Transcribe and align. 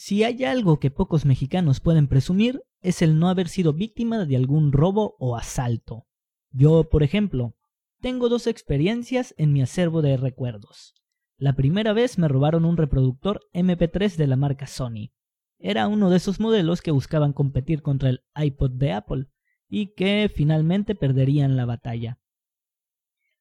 Si 0.00 0.22
hay 0.22 0.44
algo 0.44 0.78
que 0.78 0.92
pocos 0.92 1.24
mexicanos 1.24 1.80
pueden 1.80 2.06
presumir, 2.06 2.62
es 2.82 3.02
el 3.02 3.18
no 3.18 3.28
haber 3.28 3.48
sido 3.48 3.72
víctima 3.72 4.26
de 4.26 4.36
algún 4.36 4.70
robo 4.70 5.16
o 5.18 5.34
asalto. 5.34 6.06
Yo, 6.52 6.84
por 6.84 7.02
ejemplo, 7.02 7.56
tengo 8.00 8.28
dos 8.28 8.46
experiencias 8.46 9.34
en 9.38 9.52
mi 9.52 9.60
acervo 9.60 10.00
de 10.00 10.16
recuerdos. 10.16 10.94
La 11.36 11.54
primera 11.54 11.94
vez 11.94 12.16
me 12.16 12.28
robaron 12.28 12.64
un 12.64 12.76
reproductor 12.76 13.40
MP3 13.52 14.14
de 14.14 14.28
la 14.28 14.36
marca 14.36 14.68
Sony. 14.68 15.10
Era 15.58 15.88
uno 15.88 16.10
de 16.10 16.18
esos 16.18 16.38
modelos 16.38 16.80
que 16.80 16.92
buscaban 16.92 17.32
competir 17.32 17.82
contra 17.82 18.10
el 18.10 18.20
iPod 18.36 18.70
de 18.70 18.92
Apple 18.92 19.26
y 19.68 19.94
que 19.94 20.30
finalmente 20.32 20.94
perderían 20.94 21.56
la 21.56 21.64
batalla. 21.64 22.20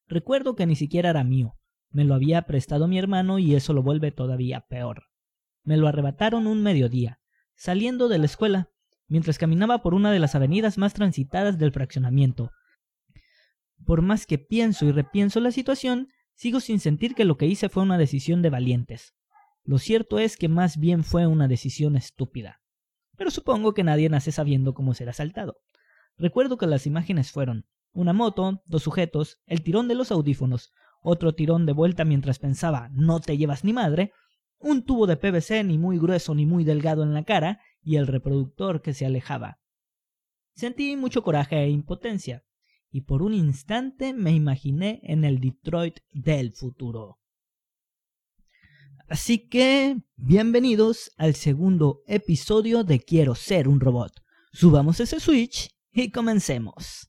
Recuerdo 0.08 0.56
que 0.56 0.66
ni 0.66 0.76
siquiera 0.76 1.12
era 1.12 1.24
mío, 1.24 1.54
me 1.92 2.04
lo 2.04 2.16
había 2.16 2.42
prestado 2.48 2.88
mi 2.88 2.98
hermano 2.98 3.38
y 3.38 3.54
eso 3.54 3.74
lo 3.74 3.84
vuelve 3.84 4.12
todavía 4.12 4.62
peor. 4.62 5.04
Me 5.68 5.76
lo 5.76 5.90
arrebataron 5.90 6.48
un 6.48 6.64
mediodía, 6.64 7.20
saliendo 7.54 8.08
de 8.08 8.20
la 8.20 8.26
escuela, 8.26 8.70
mientras 9.10 9.38
caminaba 9.38 9.82
por 9.82 9.94
una 9.94 10.14
de 10.14 10.20
las 10.20 10.34
avenidas 10.34 10.78
más 10.78 10.94
transitadas 10.94 11.58
del 11.58 11.74
fraccionamiento, 11.74 12.52
por 13.86 14.02
más 14.02 14.26
que 14.26 14.38
pienso 14.38 14.86
y 14.86 14.94
repienso 14.94 15.42
la 15.42 15.52
situación, 15.52 16.08
sigo 16.36 16.62
sin 16.62 16.80
sentir 16.80 17.16
que 17.16 17.26
lo 17.26 17.36
que 17.36 17.48
hice 17.48 17.68
fue 17.68 17.84
una 17.84 17.98
decisión 17.98 18.42
de 18.42 18.50
valientes. 18.50 19.14
Lo 19.66 19.78
cierto 19.78 20.20
es 20.20 20.38
que 20.38 20.48
más 20.48 20.78
bien 20.78 21.04
fue 21.04 21.28
una 21.28 21.50
decisión 21.50 21.98
estúpida. 21.98 22.62
Pero 23.18 23.30
supongo 23.30 23.74
que 23.74 23.84
nadie 23.84 24.08
nace 24.08 24.32
sabiendo 24.32 24.74
cómo 24.74 24.94
ser 24.94 25.10
asaltado. 25.10 25.58
Recuerdo 26.16 26.58
que 26.58 26.66
las 26.66 26.88
imágenes 26.88 27.30
fueron 27.34 27.66
una 27.92 28.14
moto, 28.14 28.64
dos 28.68 28.84
sujetos, 28.84 29.42
el 29.46 29.64
tirón 29.64 29.90
de 29.90 29.96
los 29.96 30.14
audífonos, 30.14 30.72
otro 31.02 31.36
tirón 31.36 31.66
de 31.66 31.74
vuelta 31.74 32.06
mientras 32.06 32.40
pensaba 32.40 32.88
no 32.94 33.20
te 33.20 33.38
llevas 33.38 33.66
ni 33.66 33.74
madre, 33.74 34.14
un 34.60 34.84
tubo 34.84 35.08
de 35.08 35.18
PVC 35.18 35.64
ni 35.64 35.78
muy 35.78 35.98
grueso 35.98 36.34
ni 36.36 36.46
muy 36.46 36.64
delgado 36.64 37.04
en 37.04 37.14
la 37.14 37.24
cara 37.24 37.62
y 37.82 37.96
el 37.96 38.08
reproductor 38.08 38.82
que 38.82 38.94
se 38.94 39.06
alejaba. 39.06 39.60
Sentí 40.56 40.96
mucho 40.96 41.24
coraje 41.24 41.58
e 41.58 41.70
impotencia 41.70 42.44
y 42.92 43.02
por 43.02 43.22
un 43.22 43.34
instante 43.34 44.14
me 44.14 44.32
imaginé 44.32 45.00
en 45.04 45.24
el 45.24 45.40
Detroit 45.40 46.00
del 46.12 46.54
futuro. 46.54 47.20
Así 49.08 49.48
que, 49.48 50.02
bienvenidos 50.16 51.12
al 51.18 51.36
segundo 51.36 52.02
episodio 52.08 52.84
de 52.84 53.00
Quiero 53.00 53.36
ser 53.36 53.70
un 53.70 53.80
robot. 53.80 54.12
Subamos 54.52 55.00
ese 55.00 55.20
switch 55.20 55.70
y 55.94 56.12
comencemos. 56.12 57.08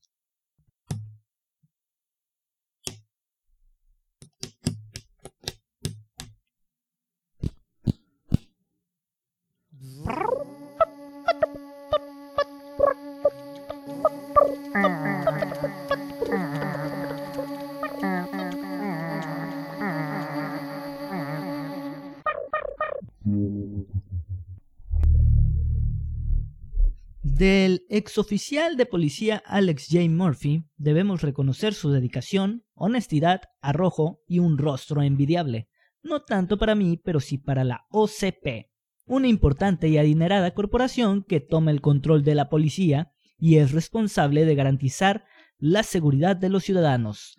Del 27.39 27.87
exoficial 27.89 28.77
de 28.77 28.85
policía 28.85 29.41
Alex 29.47 29.87
J. 29.93 30.09
Murphy 30.11 30.65
debemos 30.77 31.23
reconocer 31.23 31.73
su 31.73 31.93
dedicación, 31.93 32.65
honestidad, 32.75 33.43
arrojo 33.61 34.25
y 34.27 34.41
un 34.41 34.59
rostro 34.59 35.03
envidiable. 35.03 35.69
No 36.03 36.23
tanto 36.23 36.59
para 36.59 36.75
mí, 36.75 36.97
pero 36.97 37.21
sí 37.21 37.39
para 37.39 37.63
la 37.63 37.87
OCP, 37.91 38.73
una 39.07 39.29
importante 39.29 39.87
y 39.87 39.99
adinerada 39.99 40.53
corporación 40.53 41.23
que 41.23 41.39
toma 41.39 41.71
el 41.71 41.81
control 41.81 42.25
de 42.25 42.35
la 42.35 42.49
policía 42.49 43.13
y 43.39 43.59
es 43.59 43.71
responsable 43.71 44.45
de 44.45 44.57
garantizar 44.57 45.25
la 45.59 45.85
seguridad 45.85 46.35
de 46.35 46.49
los 46.49 46.65
ciudadanos, 46.65 47.39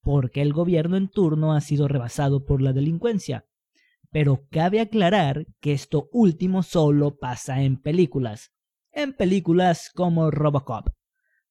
porque 0.00 0.42
el 0.42 0.52
gobierno 0.52 0.96
en 0.96 1.08
turno 1.08 1.54
ha 1.54 1.60
sido 1.60 1.88
rebasado 1.88 2.44
por 2.44 2.62
la 2.62 2.72
delincuencia. 2.72 3.46
Pero 4.12 4.46
cabe 4.48 4.78
aclarar 4.78 5.48
que 5.58 5.72
esto 5.72 6.08
último 6.12 6.62
solo 6.62 7.18
pasa 7.18 7.62
en 7.62 7.78
películas 7.82 8.52
en 8.92 9.12
películas 9.12 9.90
como 9.94 10.30
Robocop. 10.30 10.88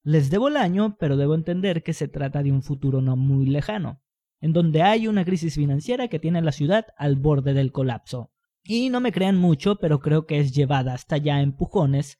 Les 0.04 0.30
debo 0.30 0.48
el 0.48 0.58
año, 0.58 0.98
pero 1.00 1.18
debo 1.18 1.36
entender 1.36 1.84
que 1.84 1.94
se 1.94 2.08
trata 2.08 2.42
de 2.42 2.52
un 2.52 2.64
futuro 2.64 3.02
no 3.02 3.16
muy 3.16 3.46
lejano, 3.46 4.02
en 4.40 4.54
donde 4.54 4.82
hay 4.82 5.08
una 5.08 5.26
crisis 5.26 5.56
financiera 5.56 6.08
que 6.08 6.20
tiene 6.20 6.40
a 6.40 6.44
la 6.44 6.52
ciudad 6.52 6.88
al 6.98 7.16
borde 7.16 7.54
del 7.54 7.72
colapso. 7.72 8.32
Y 8.64 8.90
no 8.90 9.02
me 9.02 9.12
crean 9.12 9.38
mucho, 9.38 9.78
pero 9.78 10.00
creo 10.00 10.26
que 10.26 10.40
es 10.40 10.54
llevada 10.54 10.94
hasta 10.94 11.18
ya 11.18 11.42
empujones 11.42 12.18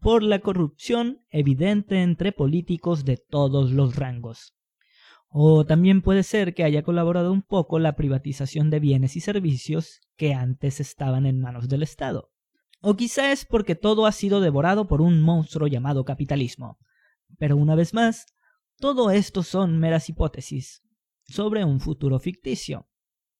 por 0.00 0.24
la 0.24 0.40
corrupción 0.40 1.24
evidente 1.30 2.02
entre 2.02 2.32
políticos 2.32 3.04
de 3.04 3.16
todos 3.18 3.70
los 3.70 3.94
rangos. 3.94 4.56
O 5.28 5.64
también 5.64 6.02
puede 6.02 6.24
ser 6.24 6.54
que 6.54 6.64
haya 6.64 6.82
colaborado 6.82 7.32
un 7.32 7.42
poco 7.42 7.78
la 7.78 7.94
privatización 7.94 8.68
de 8.68 8.80
bienes 8.80 9.16
y 9.16 9.20
servicios 9.20 10.00
que 10.16 10.34
antes 10.34 10.80
estaban 10.80 11.24
en 11.24 11.40
manos 11.40 11.68
del 11.68 11.84
Estado. 11.84 12.31
O 12.82 12.96
quizá 12.96 13.30
es 13.30 13.44
porque 13.44 13.76
todo 13.76 14.06
ha 14.06 14.12
sido 14.12 14.40
devorado 14.40 14.88
por 14.88 15.00
un 15.00 15.22
monstruo 15.22 15.68
llamado 15.68 16.04
capitalismo. 16.04 16.78
Pero 17.38 17.56
una 17.56 17.76
vez 17.76 17.94
más, 17.94 18.26
todo 18.78 19.12
esto 19.12 19.44
son 19.44 19.78
meras 19.78 20.08
hipótesis 20.08 20.82
sobre 21.22 21.64
un 21.64 21.78
futuro 21.78 22.18
ficticio. 22.18 22.88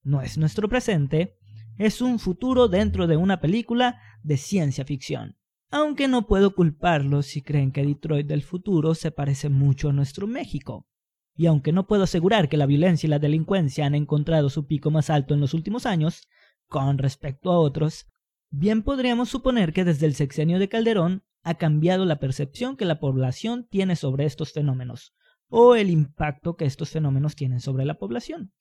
No 0.05 0.23
es 0.23 0.39
nuestro 0.39 0.69
presente, 0.69 1.39
es 1.77 2.01
un 2.01 2.21
futuro 2.21 2.69
dentro 2.69 3.09
de 3.09 3.17
una 3.17 3.41
película 3.41 4.01
de 4.23 4.37
ciencia 4.37 4.85
ficción. 4.85 5.37
Aunque 5.73 6.07
no 6.07 6.29
puedo 6.29 6.55
culparlos 6.55 7.27
si 7.27 7.43
creen 7.43 7.73
que 7.73 7.85
Detroit 7.85 8.29
del 8.29 8.43
futuro 8.43 8.95
se 8.95 9.11
parece 9.11 9.49
mucho 9.49 9.89
a 9.89 9.93
nuestro 9.93 10.29
México. 10.29 10.87
Y 11.35 11.47
aunque 11.47 11.73
no 11.73 11.89
puedo 11.89 12.05
asegurar 12.05 12.49
que 12.49 12.57
la 12.57 12.67
violencia 12.67 13.09
y 13.09 13.11
la 13.11 13.19
delincuencia 13.19 13.87
han 13.87 13.97
encontrado 13.97 14.51
su 14.51 14.67
pico 14.69 14.93
más 14.93 15.11
alto 15.11 15.35
en 15.35 15.41
los 15.41 15.55
últimos 15.55 15.87
años, 15.87 16.29
con 16.69 16.99
respecto 16.99 17.51
a 17.51 17.59
otros, 17.59 18.07
Bien 18.55 18.83
podríamos 18.83 19.31
suponer 19.31 19.73
que 19.73 19.83
desde 19.83 20.05
el 20.05 20.15
sexenio 20.15 20.59
de 20.59 20.69
Calderón 20.69 21.25
ha 21.43 21.55
cambiado 21.55 22.05
la 22.05 22.21
percepción 22.21 22.77
que 22.77 22.85
la 22.85 23.01
población 23.01 23.67
tiene 23.67 23.97
sobre 23.97 24.27
estos 24.27 24.53
fenómenos, 24.53 25.15
o 25.49 25.75
el 25.75 25.89
impacto 25.89 26.55
que 26.55 26.67
estos 26.67 26.91
fenómenos 26.91 27.35
tienen 27.35 27.61
sobre 27.61 27.87
la 27.87 27.95
población. 27.95 28.53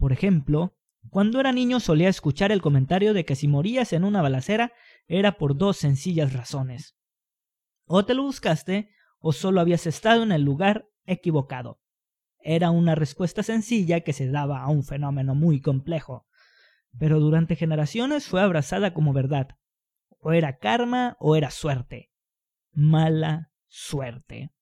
Por 0.00 0.10
ejemplo, 0.10 0.76
cuando 1.10 1.38
era 1.38 1.52
niño 1.52 1.78
solía 1.78 2.08
escuchar 2.08 2.50
el 2.50 2.60
comentario 2.60 3.14
de 3.14 3.24
que 3.24 3.36
si 3.36 3.46
morías 3.46 3.92
en 3.92 4.02
una 4.02 4.20
balacera 4.20 4.72
era 5.06 5.38
por 5.38 5.56
dos 5.56 5.76
sencillas 5.76 6.32
razones. 6.32 6.96
O 7.84 8.04
te 8.04 8.14
lo 8.14 8.24
buscaste, 8.24 8.90
o 9.20 9.32
solo 9.32 9.60
habías 9.60 9.86
estado 9.86 10.24
en 10.24 10.32
el 10.32 10.42
lugar 10.42 10.88
equivocado. 11.06 11.80
Era 12.40 12.72
una 12.72 12.96
respuesta 12.96 13.44
sencilla 13.44 14.00
que 14.00 14.12
se 14.12 14.28
daba 14.28 14.60
a 14.60 14.68
un 14.68 14.82
fenómeno 14.82 15.36
muy 15.36 15.60
complejo 15.60 16.27
pero 16.98 17.20
durante 17.20 17.56
generaciones 17.56 18.26
fue 18.26 18.40
abrazada 18.40 18.94
como 18.94 19.12
verdad. 19.12 19.56
O 20.20 20.32
era 20.32 20.58
karma 20.58 21.16
o 21.20 21.36
era 21.36 21.50
suerte. 21.50 22.10
Mala 22.72 23.50
suerte. 23.66 24.52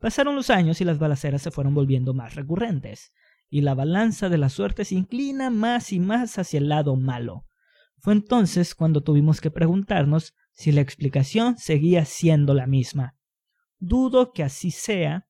Pasaron 0.00 0.34
los 0.34 0.50
años 0.50 0.80
y 0.80 0.84
las 0.84 0.98
balaceras 0.98 1.42
se 1.42 1.50
fueron 1.50 1.74
volviendo 1.74 2.14
más 2.14 2.34
recurrentes, 2.34 3.12
y 3.48 3.60
la 3.60 3.74
balanza 3.74 4.28
de 4.28 4.38
la 4.38 4.48
suerte 4.48 4.84
se 4.84 4.94
inclina 4.94 5.50
más 5.50 5.92
y 5.92 6.00
más 6.00 6.38
hacia 6.38 6.58
el 6.58 6.68
lado 6.68 6.96
malo. 6.96 7.46
Fue 7.98 8.12
entonces 8.12 8.74
cuando 8.74 9.02
tuvimos 9.02 9.40
que 9.40 9.50
preguntarnos 9.50 10.34
si 10.52 10.72
la 10.72 10.80
explicación 10.80 11.56
seguía 11.56 12.04
siendo 12.04 12.54
la 12.54 12.66
misma. 12.66 13.16
Dudo 13.78 14.32
que 14.32 14.42
así 14.42 14.70
sea, 14.70 15.28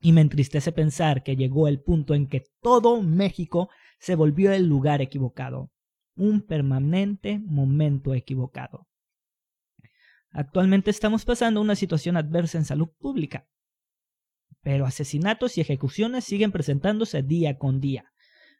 y 0.00 0.12
me 0.12 0.20
entristece 0.20 0.70
pensar 0.70 1.22
que 1.22 1.36
llegó 1.36 1.66
el 1.66 1.80
punto 1.80 2.14
en 2.14 2.28
que 2.28 2.44
todo 2.60 3.00
México 3.02 3.70
se 3.98 4.14
volvió 4.14 4.52
el 4.52 4.66
lugar 4.66 5.00
equivocado, 5.00 5.70
un 6.16 6.42
permanente 6.42 7.38
momento 7.38 8.14
equivocado. 8.14 8.86
Actualmente 10.30 10.90
estamos 10.90 11.24
pasando 11.24 11.60
una 11.60 11.76
situación 11.76 12.16
adversa 12.16 12.58
en 12.58 12.64
salud 12.64 12.88
pública, 12.98 13.48
pero 14.62 14.86
asesinatos 14.86 15.56
y 15.56 15.60
ejecuciones 15.60 16.24
siguen 16.24 16.52
presentándose 16.52 17.22
día 17.22 17.58
con 17.58 17.80
día. 17.80 18.12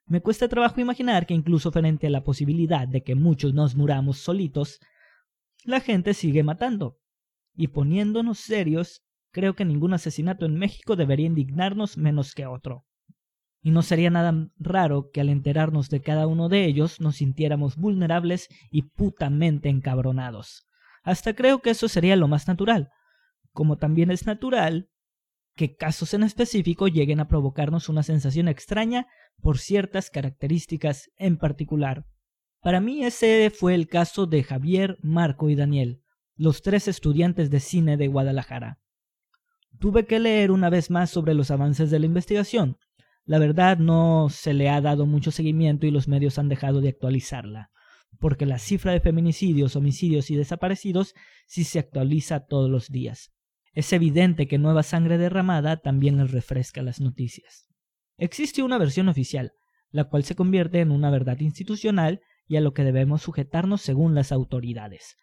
Me 0.07 0.21
cuesta 0.21 0.49
trabajo 0.49 0.81
imaginar 0.81 1.27
que 1.27 1.35
incluso 1.35 1.73
frente 1.73 2.07
a 2.07 2.11
la 2.11 2.25
posibilidad 2.25 2.87
de 2.87 3.03
que 3.03 3.15
muchos 3.15 3.55
nos 3.55 3.75
muramos 3.75 4.19
solitos, 4.19 4.81
la 5.65 5.81
gente 5.81 6.15
sigue 6.15 6.43
matando. 6.43 6.99
Y 7.57 7.69
poniéndonos 7.69 8.39
serios, 8.39 9.03
creo 9.33 9.55
que 9.55 9.65
ningún 9.65 9.95
asesinato 9.95 10.45
en 10.45 10.57
México 10.57 10.95
debería 10.97 11.27
indignarnos 11.27 11.97
menos 11.97 12.35
que 12.35 12.47
otro 12.47 12.85
y 13.65 13.71
no 13.71 13.81
sería 13.83 14.11
nada 14.11 14.51
raro 14.59 15.11
que 15.11 15.23
al 15.23 15.31
enterarnos 15.31 15.89
de 15.89 16.03
cada 16.03 16.27
uno 16.27 16.51
de 16.51 16.67
ellos 16.67 17.01
nos 17.01 17.17
sintiéramos 17.17 17.77
vulnerables 17.77 18.49
y 18.71 18.83
putamente 18.83 19.71
encabronados. 19.71 20.67
Hasta 21.03 21.35
creo 21.35 21.61
que 21.61 21.71
eso 21.71 21.89
sería 21.89 22.15
lo 22.15 22.29
más 22.29 22.47
natural, 22.47 22.91
como 23.53 23.79
también 23.79 24.11
es 24.11 24.27
natural 24.27 24.91
que 25.57 25.77
casos 25.77 26.13
en 26.13 26.25
específico 26.25 26.89
lleguen 26.89 27.21
a 27.21 27.27
provocarnos 27.27 27.89
una 27.89 28.03
sensación 28.03 28.49
extraña 28.49 29.07
por 29.41 29.57
ciertas 29.57 30.11
características 30.11 31.11
en 31.17 31.39
particular. 31.39 32.05
Para 32.61 32.83
mí 32.83 33.03
ese 33.03 33.51
fue 33.51 33.75
el 33.75 33.89
caso 33.89 34.27
de 34.27 34.43
Javier, 34.43 34.99
Marco 35.01 35.49
y 35.49 35.55
Daniel, 35.55 36.03
los 36.37 36.61
tres 36.61 36.87
estudiantes 36.87 37.49
de 37.49 37.61
cine 37.61 37.97
de 37.97 38.09
Guadalajara. 38.09 38.79
Tuve 39.79 40.05
que 40.05 40.21
leer 40.21 40.51
una 40.51 40.69
vez 40.69 40.91
más 40.91 41.09
sobre 41.09 41.33
los 41.33 41.51
avances 41.51 41.91
de 41.91 41.99
la 41.99 42.07
investigación. 42.07 42.77
La 43.27 43.39
verdad 43.39 43.79
no 43.79 44.29
se 44.29 44.53
le 44.53 44.69
ha 44.69 44.81
dado 44.81 45.07
mucho 45.07 45.31
seguimiento 45.31 45.87
y 45.87 45.91
los 45.91 46.09
medios 46.09 46.39
han 46.39 46.49
dejado 46.49 46.83
de 46.83 46.91
actualizarla, 46.91 47.71
porque 48.21 48.45
la 48.45 48.59
cifra 48.59 48.93
de 48.93 49.01
feminicidios, 49.01 49.77
homicidios 49.77 50.31
y 50.31 50.37
desaparecidos 50.37 51.15
sí 51.47 51.65
se 51.65 51.79
actualiza 51.79 52.41
todos 52.41 52.71
los 52.71 52.89
días. 52.89 53.33
Es 53.73 53.93
evidente 53.93 54.47
que 54.47 54.59
nueva 54.59 54.83
sangre 54.83 55.19
derramada 55.19 55.79
también 55.79 56.19
les 56.19 56.33
refresca 56.33 56.83
las 56.83 57.01
noticias. 57.01 57.67
Existe 58.19 58.63
una 58.63 58.79
versión 58.79 59.09
oficial, 59.09 59.53
la 59.91 60.05
cual 60.05 60.25
se 60.25 60.37
convierte 60.37 60.81
en 60.81 60.91
una 60.91 61.11
verdad 61.11 61.41
institucional 61.41 62.21
y 62.47 62.57
a 62.57 62.61
lo 62.61 62.75
que 62.75 62.85
debemos 62.85 63.23
sujetarnos 63.23 63.81
según 63.81 64.15
las 64.15 64.33
autoridades. 64.33 65.17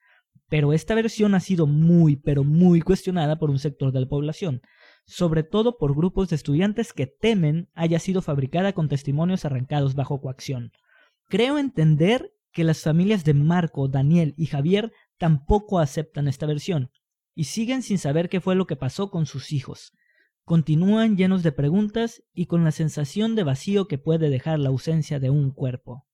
Pero 0.49 0.73
esta 0.73 0.95
versión 0.95 1.35
ha 1.35 1.39
sido 1.39 1.67
muy, 1.67 2.17
pero 2.17 2.43
muy 2.43 2.81
cuestionada 2.81 3.37
por 3.37 3.49
un 3.49 3.59
sector 3.59 3.91
de 3.91 4.01
la 4.01 4.07
población, 4.07 4.61
sobre 5.05 5.43
todo 5.43 5.77
por 5.77 5.95
grupos 5.95 6.29
de 6.29 6.35
estudiantes 6.35 6.93
que 6.93 7.07
temen 7.07 7.69
haya 7.73 7.99
sido 7.99 8.21
fabricada 8.21 8.73
con 8.73 8.87
testimonios 8.87 9.45
arrancados 9.45 9.95
bajo 9.95 10.21
coacción. 10.21 10.71
Creo 11.27 11.57
entender 11.57 12.33
que 12.51 12.63
las 12.63 12.81
familias 12.81 13.23
de 13.23 13.33
Marco, 13.33 13.87
Daniel 13.87 14.33
y 14.37 14.47
Javier 14.47 14.91
tampoco 15.17 15.79
aceptan 15.79 16.27
esta 16.27 16.45
versión, 16.45 16.91
y 17.33 17.45
siguen 17.45 17.81
sin 17.81 17.97
saber 17.97 18.29
qué 18.29 18.41
fue 18.41 18.55
lo 18.55 18.67
que 18.67 18.75
pasó 18.75 19.09
con 19.09 19.25
sus 19.25 19.51
hijos. 19.51 19.93
Continúan 20.43 21.15
llenos 21.15 21.43
de 21.43 21.51
preguntas 21.51 22.23
y 22.33 22.47
con 22.47 22.63
la 22.63 22.71
sensación 22.71 23.35
de 23.35 23.43
vacío 23.43 23.87
que 23.87 23.97
puede 23.97 24.29
dejar 24.29 24.59
la 24.59 24.69
ausencia 24.69 25.19
de 25.19 25.29
un 25.29 25.51
cuerpo. 25.51 26.05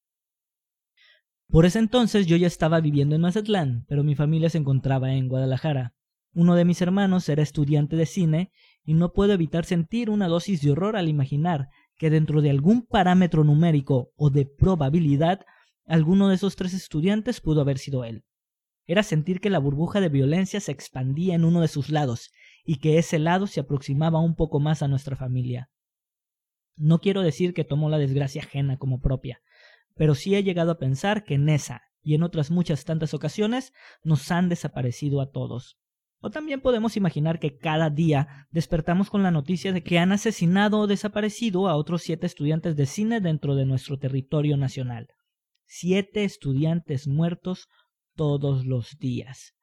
Por 1.50 1.66
ese 1.66 1.80
entonces 1.80 2.28
yo 2.28 2.36
ya 2.36 2.48
estaba 2.48 2.82
viviendo 2.82 3.16
en 3.16 3.22
Mazatlán, 3.22 3.86
pero 3.88 4.04
mi 4.04 4.16
familia 4.16 4.50
se 4.50 4.58
encontraba 4.58 5.14
en 5.14 5.30
Guadalajara. 5.30 5.96
Uno 6.34 6.56
de 6.56 6.66
mis 6.66 6.82
hermanos 6.82 7.30
era 7.30 7.42
estudiante 7.42 7.96
de 7.96 8.06
cine 8.06 8.52
y 8.88 8.94
no 8.94 9.12
puedo 9.12 9.34
evitar 9.34 9.66
sentir 9.66 10.10
una 10.10 10.30
dosis 10.30 10.62
de 10.62 10.72
horror 10.72 10.96
al 10.96 11.10
imaginar 11.10 11.68
que 11.98 12.10
dentro 12.10 12.42
de 12.42 12.50
algún 12.50 12.84
parámetro 12.84 13.44
numérico 13.44 14.14
o 14.16 14.30
de 14.30 14.46
probabilidad 14.46 15.42
alguno 15.86 16.30
de 16.30 16.36
esos 16.36 16.56
tres 16.56 16.74
estudiantes 16.74 17.42
pudo 17.42 17.60
haber 17.60 17.80
sido 17.80 18.06
él. 18.06 18.24
Era 18.86 19.04
sentir 19.04 19.42
que 19.42 19.50
la 19.50 19.60
burbuja 19.60 20.00
de 20.00 20.08
violencia 20.08 20.62
se 20.62 20.72
expandía 20.72 21.36
en 21.36 21.44
uno 21.44 21.60
de 21.60 21.68
sus 21.68 21.90
lados 21.90 22.32
y 22.64 22.78
que 22.78 22.98
ese 22.98 23.20
lado 23.20 23.46
se 23.46 23.60
aproximaba 23.60 24.22
un 24.22 24.36
poco 24.36 24.62
más 24.62 24.82
a 24.82 24.88
nuestra 24.88 25.18
familia. 25.18 25.70
No 26.78 27.02
quiero 27.02 27.24
decir 27.24 27.54
que 27.54 27.66
tomó 27.66 27.90
la 27.90 27.98
desgracia 27.98 28.42
ajena 28.42 28.78
como 28.78 29.02
propia, 29.02 29.42
pero 29.96 30.16
sí 30.16 30.34
he 30.36 30.44
llegado 30.44 30.72
a 30.72 30.80
pensar 30.80 31.26
que 31.26 31.34
en 31.34 31.50
esa 31.50 31.82
y 32.02 32.16
en 32.16 32.24
otras 32.24 32.52
muchas 32.52 32.86
tantas 32.86 33.14
ocasiones 33.14 33.74
nos 34.02 34.32
han 34.32 34.48
desaparecido 34.48 35.20
a 35.20 35.30
todos. 35.30 35.78
O 36.20 36.32
también 36.32 36.62
podemos 36.62 36.98
imaginar 36.98 37.40
que 37.40 37.58
cada 37.58 37.90
día 37.90 38.48
despertamos 38.52 39.10
con 39.10 39.24
la 39.24 39.32
noticia 39.32 39.72
de 39.72 39.84
que 39.84 40.00
han 40.00 40.12
asesinado 40.12 40.80
o 40.80 40.88
desaparecido 40.88 41.68
a 41.68 41.76
otros 41.76 42.02
siete 42.02 42.26
estudiantes 42.26 42.76
de 42.76 42.86
cine 42.86 43.22
dentro 43.22 43.56
de 43.56 43.66
nuestro 43.66 43.98
territorio 44.00 44.58
nacional. 44.58 45.10
Siete 45.66 46.24
estudiantes 46.24 47.08
muertos 47.08 47.68
todos 48.16 48.66
los 48.66 48.98
días. 48.98 49.54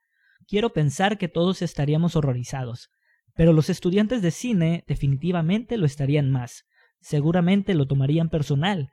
Quiero 0.47 0.73
pensar 0.73 1.19
que 1.19 1.29
todos 1.29 1.63
estaríamos 1.63 2.15
horrorizados, 2.15 2.91
pero 3.35 3.53
los 3.53 3.69
estudiantes 3.69 4.23
de 4.23 4.31
cine 4.31 4.85
definitivamente 4.87 5.77
lo 5.77 5.87
estarían 5.87 6.31
más. 6.31 6.65
Seguramente 7.01 7.75
lo 7.75 7.87
tomarían 7.87 8.29
personal, 8.29 8.91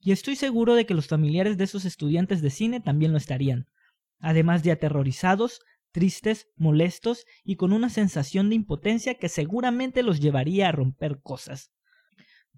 y 0.00 0.12
estoy 0.12 0.36
seguro 0.36 0.74
de 0.74 0.86
que 0.86 0.94
los 0.94 1.08
familiares 1.08 1.58
de 1.58 1.64
esos 1.64 1.84
estudiantes 1.84 2.40
de 2.40 2.50
cine 2.50 2.80
también 2.80 3.12
lo 3.12 3.18
estarían, 3.18 3.66
además 4.20 4.62
de 4.62 4.70
aterrorizados, 4.70 5.60
tristes, 5.92 6.48
molestos 6.56 7.24
y 7.44 7.56
con 7.56 7.72
una 7.72 7.88
sensación 7.88 8.48
de 8.48 8.56
impotencia 8.56 9.14
que 9.14 9.28
seguramente 9.28 10.02
los 10.02 10.20
llevaría 10.20 10.68
a 10.68 10.72
romper 10.72 11.20
cosas. 11.20 11.70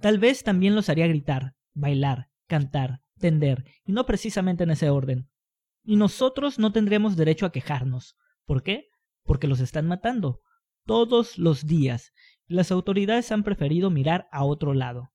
Tal 0.00 0.19
vez 0.19 0.43
también 0.43 0.75
los 0.75 0.88
haría 0.88 1.06
gritar, 1.06 1.55
bailar, 1.75 2.29
cantar, 2.47 3.00
tender, 3.19 3.65
y 3.85 3.93
no 3.93 4.06
precisamente 4.06 4.65
en 4.65 4.71
ese 4.71 4.91
orden. 4.91 5.29
Y 5.85 5.97
nosotros 5.97 6.59
no 6.59 6.73
tendremos 6.73 7.17
derecho 7.17 7.47
a 7.47 7.53
quejarnos. 7.53 8.17
¿Por 8.44 8.62
qué? 8.62 8.88
Porque 9.25 9.47
los 9.47 9.61
están 9.61 9.87
matando. 9.87 10.41
Todos 10.87 11.38
los 11.38 11.67
días. 11.67 12.12
Las 12.47 12.71
autoridades 12.71 13.31
han 13.33 13.44
preferido 13.44 13.91
mirar 13.91 14.29
a 14.33 14.44
otro 14.44 14.75
lado 14.75 15.12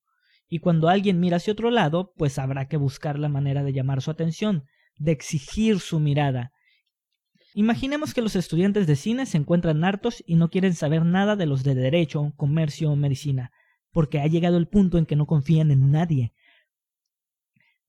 y 0.47 0.59
cuando 0.59 0.89
alguien 0.89 1.19
mira 1.19 1.37
hacia 1.37 1.53
otro 1.53 1.71
lado, 1.71 2.13
pues 2.15 2.37
habrá 2.37 2.67
que 2.67 2.77
buscar 2.77 3.17
la 3.17 3.29
manera 3.29 3.63
de 3.63 3.73
llamar 3.73 4.01
su 4.01 4.11
atención, 4.11 4.63
de 4.97 5.11
exigir 5.11 5.79
su 5.79 5.99
mirada. 5.99 6.51
Imaginemos 7.57 8.13
que 8.13 8.21
los 8.21 8.35
estudiantes 8.35 8.85
de 8.85 8.97
cine 8.97 9.25
se 9.25 9.37
encuentran 9.37 9.85
hartos 9.85 10.21
y 10.27 10.35
no 10.35 10.49
quieren 10.49 10.73
saber 10.73 11.05
nada 11.05 11.37
de 11.37 11.45
los 11.45 11.63
de 11.63 11.73
derecho, 11.73 12.33
comercio 12.35 12.91
o 12.91 12.97
medicina, 12.97 13.53
porque 13.93 14.19
ha 14.19 14.27
llegado 14.27 14.57
el 14.57 14.67
punto 14.67 14.97
en 14.97 15.05
que 15.05 15.15
no 15.15 15.25
confían 15.25 15.71
en 15.71 15.89
nadie. 15.89 16.33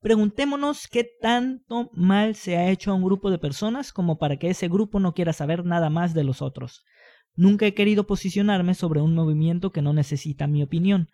Preguntémonos 0.00 0.86
qué 0.86 1.04
tanto 1.20 1.90
mal 1.94 2.36
se 2.36 2.56
ha 2.56 2.70
hecho 2.70 2.92
a 2.92 2.94
un 2.94 3.02
grupo 3.02 3.28
de 3.28 3.40
personas 3.40 3.92
como 3.92 4.18
para 4.18 4.36
que 4.36 4.50
ese 4.50 4.68
grupo 4.68 5.00
no 5.00 5.14
quiera 5.14 5.32
saber 5.32 5.64
nada 5.64 5.90
más 5.90 6.14
de 6.14 6.22
los 6.22 6.42
otros. 6.42 6.84
Nunca 7.34 7.66
he 7.66 7.74
querido 7.74 8.06
posicionarme 8.06 8.74
sobre 8.74 9.00
un 9.00 9.16
movimiento 9.16 9.72
que 9.72 9.82
no 9.82 9.92
necesita 9.92 10.46
mi 10.46 10.62
opinión, 10.62 11.08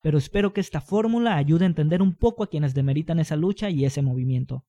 pero 0.00 0.16
espero 0.16 0.54
que 0.54 0.62
esta 0.62 0.80
fórmula 0.80 1.36
ayude 1.36 1.66
a 1.66 1.68
entender 1.68 2.00
un 2.00 2.14
poco 2.14 2.42
a 2.42 2.48
quienes 2.48 2.72
demeritan 2.72 3.18
esa 3.18 3.36
lucha 3.36 3.68
y 3.68 3.84
ese 3.84 4.00
movimiento. 4.00 4.64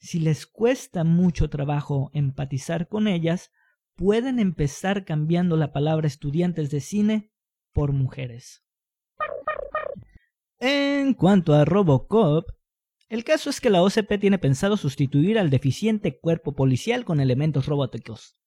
Si 0.00 0.18
les 0.18 0.46
cuesta 0.46 1.04
mucho 1.04 1.48
trabajo 1.48 2.10
empatizar 2.12 2.88
con 2.88 3.06
ellas, 3.06 3.50
pueden 3.94 4.38
empezar 4.38 5.04
cambiando 5.04 5.56
la 5.56 5.72
palabra 5.72 6.06
estudiantes 6.06 6.70
de 6.70 6.80
cine 6.80 7.32
por 7.72 7.92
mujeres. 7.92 8.64
En 10.58 11.14
cuanto 11.14 11.54
a 11.54 11.64
Robocop, 11.64 12.50
el 13.08 13.24
caso 13.24 13.50
es 13.50 13.60
que 13.60 13.70
la 13.70 13.82
OCP 13.82 14.18
tiene 14.20 14.38
pensado 14.38 14.76
sustituir 14.76 15.38
al 15.38 15.50
deficiente 15.50 16.18
cuerpo 16.18 16.54
policial 16.54 17.04
con 17.04 17.20
elementos 17.20 17.66
robóticos 17.66 18.40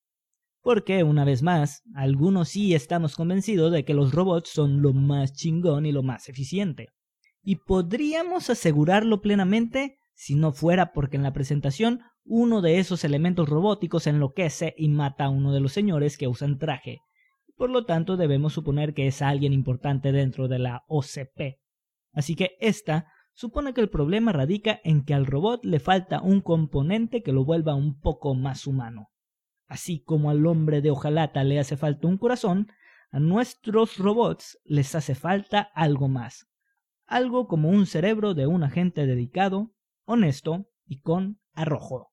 porque, 0.64 1.04
una 1.04 1.26
vez 1.26 1.44
más, 1.44 1.84
algunos 1.94 2.50
sí 2.50 2.74
estamos 2.74 3.16
convencidos 3.16 3.72
de 3.72 3.84
que 3.84 3.94
los 3.94 4.14
robots 4.14 4.50
son 4.50 4.82
lo 4.82 4.94
más 4.94 5.34
chingón 5.34 5.86
y 5.86 5.92
lo 5.92 6.04
más 6.04 6.30
eficiente. 6.30 6.88
Y 7.44 7.58
podríamos 7.58 8.50
asegurarlo 8.50 9.22
plenamente 9.22 10.00
si 10.13 10.36
no 10.36 10.51
fuera 10.51 10.94
porque 10.94 11.18
en 11.18 11.24
la 11.24 11.33
presentación 11.33 12.01
uno 12.25 12.62
de 12.62 12.80
esos 12.80 13.04
elementos 13.04 13.50
robóticos 13.50 14.08
enloquece 14.08 14.74
y 14.77 14.89
mata 14.89 15.25
a 15.25 15.29
uno 15.29 15.51
de 15.51 15.60
los 15.60 15.74
señores 15.74 16.17
que 16.17 16.27
usan 16.27 16.58
traje. 16.58 17.01
Por 17.55 17.70
lo 17.70 17.86
tanto, 17.86 18.17
debemos 18.17 18.53
suponer 18.53 18.93
que 18.93 19.08
es 19.08 19.22
alguien 19.22 19.53
importante 19.53 20.12
dentro 20.12 20.48
de 20.48 20.60
la 20.60 20.84
OCP. 20.88 21.60
Así 22.13 22.36
que 22.36 22.58
esta 22.60 23.08
supone 23.34 23.74
que 23.74 23.82
el 23.82 23.89
problema 23.89 24.32
radica 24.32 24.79
en 24.84 25.03
que 25.03 25.13
al 25.13 25.25
robot 25.25 25.65
le 25.65 25.79
falta 25.79 26.22
un 26.22 26.41
componente 26.41 27.24
que 27.24 27.32
lo 27.32 27.46
vuelva 27.46 27.75
un 27.75 28.00
poco 28.00 28.36
más 28.36 28.67
humano. 28.67 29.10
Así 29.67 30.03
como 30.03 30.29
al 30.29 30.46
hombre 30.46 30.82
de 30.82 30.91
hojalata 30.91 31.43
le 31.43 31.60
hace 31.60 31.77
falta 31.77 32.08
un 32.08 32.17
corazón, 32.17 32.67
a 33.12 33.20
nuestros 33.20 33.98
robots 33.98 34.60
les 34.63 34.96
hace 34.96 35.15
falta 35.15 35.62
algo 35.74 36.08
más. 36.08 36.48
Algo 37.05 37.48
como 37.48 37.70
un 37.70 37.86
cerebro 37.86 38.34
de 38.34 38.48
un 38.48 38.63
agente 38.63 39.05
dedicado, 39.05 39.74
honesto 40.05 40.67
y 40.86 41.00
con 41.00 41.39
arrojo. 41.53 42.12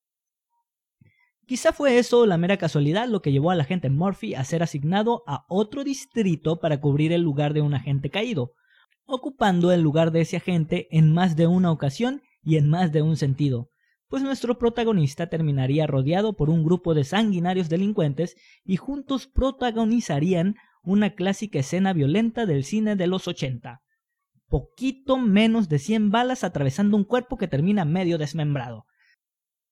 Quizá 1.46 1.72
fue 1.72 1.98
eso 1.98 2.26
la 2.26 2.38
mera 2.38 2.56
casualidad 2.58 3.08
lo 3.08 3.22
que 3.22 3.32
llevó 3.32 3.50
al 3.50 3.60
agente 3.60 3.90
Murphy 3.90 4.34
a 4.34 4.44
ser 4.44 4.62
asignado 4.62 5.24
a 5.26 5.44
otro 5.48 5.82
distrito 5.82 6.60
para 6.60 6.80
cubrir 6.80 7.12
el 7.12 7.22
lugar 7.22 7.54
de 7.54 7.60
un 7.60 7.74
agente 7.74 8.08
caído, 8.08 8.52
ocupando 9.04 9.72
el 9.72 9.80
lugar 9.80 10.12
de 10.12 10.20
ese 10.20 10.36
agente 10.36 10.86
en 10.92 11.12
más 11.12 11.34
de 11.34 11.48
una 11.48 11.72
ocasión 11.72 12.22
y 12.44 12.56
en 12.56 12.68
más 12.68 12.92
de 12.92 13.02
un 13.02 13.16
sentido, 13.16 13.70
pues 14.10 14.22
nuestro 14.24 14.58
protagonista 14.58 15.28
terminaría 15.28 15.86
rodeado 15.86 16.36
por 16.36 16.50
un 16.50 16.64
grupo 16.64 16.94
de 16.94 17.04
sanguinarios 17.04 17.68
delincuentes 17.68 18.36
y 18.64 18.76
juntos 18.76 19.28
protagonizarían 19.28 20.56
una 20.82 21.14
clásica 21.14 21.60
escena 21.60 21.92
violenta 21.92 22.44
del 22.44 22.64
cine 22.64 22.96
de 22.96 23.06
los 23.06 23.28
80. 23.28 23.80
Poquito 24.50 25.16
menos 25.16 25.68
de 25.68 25.78
100 25.78 26.10
balas 26.10 26.42
atravesando 26.42 26.96
un 26.96 27.04
cuerpo 27.04 27.36
que 27.36 27.46
termina 27.46 27.84
medio 27.84 28.18
desmembrado. 28.18 28.84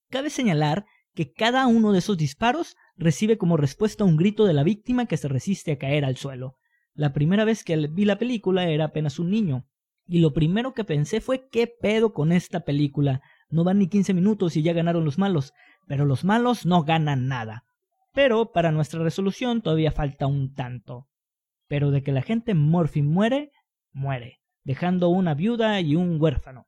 Cabe 0.08 0.30
señalar 0.30 0.87
que 1.14 1.32
cada 1.32 1.66
uno 1.66 1.90
de 1.90 1.99
esos 1.99 2.16
disparos 2.16 2.76
recibe 2.97 3.38
como 3.38 3.56
respuesta 3.56 4.04
un 4.04 4.16
grito 4.16 4.44
de 4.44 4.54
la 4.54 4.62
víctima 4.62 5.06
que 5.06 5.16
se 5.16 5.26
resiste 5.26 5.73
a 5.73 5.78
caer 5.78 6.04
al 6.04 6.16
suelo. 6.16 6.58
La 6.94 7.12
primera 7.12 7.44
vez 7.44 7.64
que 7.64 7.76
vi 7.88 8.04
la 8.04 8.18
película 8.18 8.68
era 8.68 8.85
apenas 8.85 9.18
un 9.18 9.30
niño, 9.30 9.66
y 10.06 10.20
lo 10.20 10.32
primero 10.32 10.75
que 10.75 10.85
pensé 10.85 11.20
fue 11.20 11.49
qué 11.50 11.66
pedo 11.66 12.12
con 12.12 12.30
esta 12.30 12.61
película, 12.61 13.20
no 13.50 13.64
van 13.64 13.80
ni 13.80 13.88
15 13.88 14.14
minutos 14.14 14.56
y 14.56 14.62
ya 14.62 14.75
ganaron 14.75 15.04
los 15.04 15.18
malos, 15.18 15.54
pero 15.88 16.04
los 16.04 16.25
malos 16.25 16.66
no 16.66 16.85
ganan 16.85 17.26
nada. 17.26 17.64
Pero 18.14 18.52
para 18.52 18.70
nuestra 18.70 19.02
resolución 19.02 19.61
todavía 19.61 19.90
falta 19.90 20.28
un 20.28 20.54
tanto. 20.54 21.08
Pero 21.66 21.90
de 21.90 22.04
que 22.04 22.12
la 22.12 22.23
gente 22.23 22.54
Morphy 22.54 23.02
muere, 23.02 23.50
muere, 23.92 24.38
dejando 24.68 25.08
una 25.08 25.32
viuda 25.32 25.80
y 25.80 25.96
un 25.96 26.20
huérfano. 26.20 26.66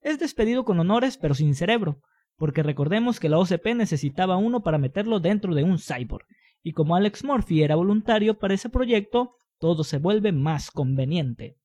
es 0.00 0.18
despedido 0.18 0.64
con 0.64 0.80
honores 0.80 1.18
pero 1.18 1.34
sin 1.34 1.54
cerebro, 1.54 2.00
porque 2.38 2.62
recordemos 2.62 3.20
que 3.20 3.28
la 3.28 3.38
OCP 3.38 3.74
necesitaba 3.74 4.38
uno 4.38 4.62
para 4.62 4.78
meterlo 4.78 5.20
dentro 5.20 5.54
de 5.54 5.62
un 5.62 5.78
cyborg, 5.78 6.24
y 6.62 6.72
como 6.72 6.96
Alex 6.96 7.24
Murphy 7.24 7.62
era 7.62 7.76
voluntario 7.76 8.38
para 8.38 8.54
ese 8.54 8.70
proyecto, 8.70 9.34
todo 9.58 9.84
se 9.84 9.98
vuelve 9.98 10.32
más 10.32 10.70
conveniente. 10.70 11.58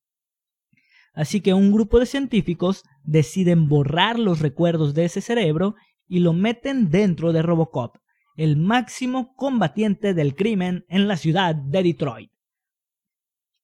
Así 1.13 1.39
que 1.39 1.53
un 1.53 1.71
grupo 1.71 2.01
de 2.01 2.05
científicos 2.05 2.83
deciden 3.03 3.69
borrar 3.69 4.19
los 4.19 4.41
recuerdos 4.41 4.93
de 4.93 5.05
ese 5.05 5.21
cerebro 5.21 5.75
y 6.05 6.19
lo 6.19 6.33
meten 6.33 6.89
dentro 6.89 7.31
de 7.31 7.43
Robocop, 7.43 7.95
el 8.35 8.57
máximo 8.57 9.33
combatiente 9.37 10.13
del 10.13 10.35
crimen 10.35 10.83
en 10.89 11.07
la 11.07 11.15
ciudad 11.15 11.55
de 11.55 11.81
Detroit. 11.81 12.29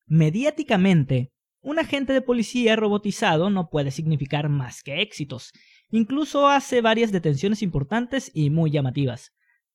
Mediáticamente, 0.05 1.33
un 1.67 1.79
agente 1.79 2.13
de 2.13 2.21
policía 2.21 2.77
robotizado 2.77 3.49
no 3.49 3.69
puede 3.69 3.91
significar 3.91 4.47
más 4.47 4.83
que 4.83 5.01
éxitos. 5.01 5.51
Incluso 5.89 6.47
hace 6.47 6.79
varias 6.79 7.11
detenciones 7.11 7.61
importantes 7.61 8.31
y 8.33 8.49
muy 8.49 8.71
llamativas. 8.71 9.33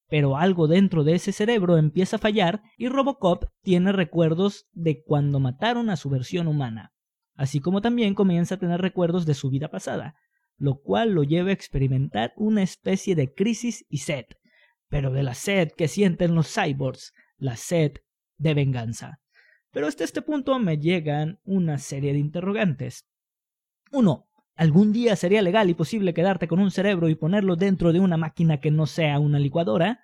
Pero 0.09 0.39
algo 0.39 0.69
dentro 0.69 1.05
de 1.05 1.17
ese 1.17 1.33
cerebro 1.33 1.77
empieza 1.77 2.17
a 2.17 2.19
fallar 2.19 2.63
y 2.79 2.89
Robocop 2.89 3.45
tiene 3.61 3.93
recuerdos 3.93 4.69
de 4.73 5.03
cuando 5.05 5.39
mataron 5.39 5.91
a 5.91 5.97
su 5.97 6.09
versión 6.09 6.47
humana, 6.47 6.95
así 7.35 7.61
como 7.61 7.83
también 7.83 8.15
comienza 8.15 8.55
a 8.55 8.59
tener 8.59 8.81
recuerdos 8.81 9.27
de 9.27 9.35
su 9.35 9.51
vida 9.51 9.69
pasada, 9.69 10.15
lo 10.57 10.77
cual 10.77 11.11
lo 11.11 11.25
lleva 11.25 11.51
a 11.51 11.55
experimentar 11.55 12.33
una 12.37 12.63
especie 12.63 13.15
de 13.15 13.35
crisis 13.35 13.85
y 13.91 13.99
sed, 13.99 14.25
pero 14.89 15.11
de 15.11 15.25
la 15.25 15.35
sed 15.35 15.69
que 15.77 15.89
sienten 15.89 16.35
los 16.35 16.55
cyborgs, 16.55 17.13
la 17.37 17.57
sed 17.57 17.97
de 18.39 18.55
venganza. 18.55 19.19
Pero 19.73 19.87
hasta 19.87 20.05
este 20.05 20.21
punto 20.21 20.59
me 20.59 20.79
llegan 20.79 21.41
una 21.45 21.79
serie 21.79 22.13
de 22.13 22.19
interrogantes. 22.19 23.07
1. 23.91 24.29
¿Algún 24.55 24.93
día 24.93 25.17
sería 25.17 25.41
legal 25.41 25.71
y 25.71 25.75
posible 25.75 26.13
quedarte 26.13 26.47
con 26.47 26.61
un 26.61 26.71
cerebro 26.71 27.09
y 27.09 27.15
ponerlo 27.15 27.57
dentro 27.57 27.93
de 27.93 28.01
una 28.01 28.19
máquina 28.19 28.61
que 28.61 28.71
no 28.71 28.87
sea 28.87 29.19
una 29.19 29.39
licuadora? 29.39 30.01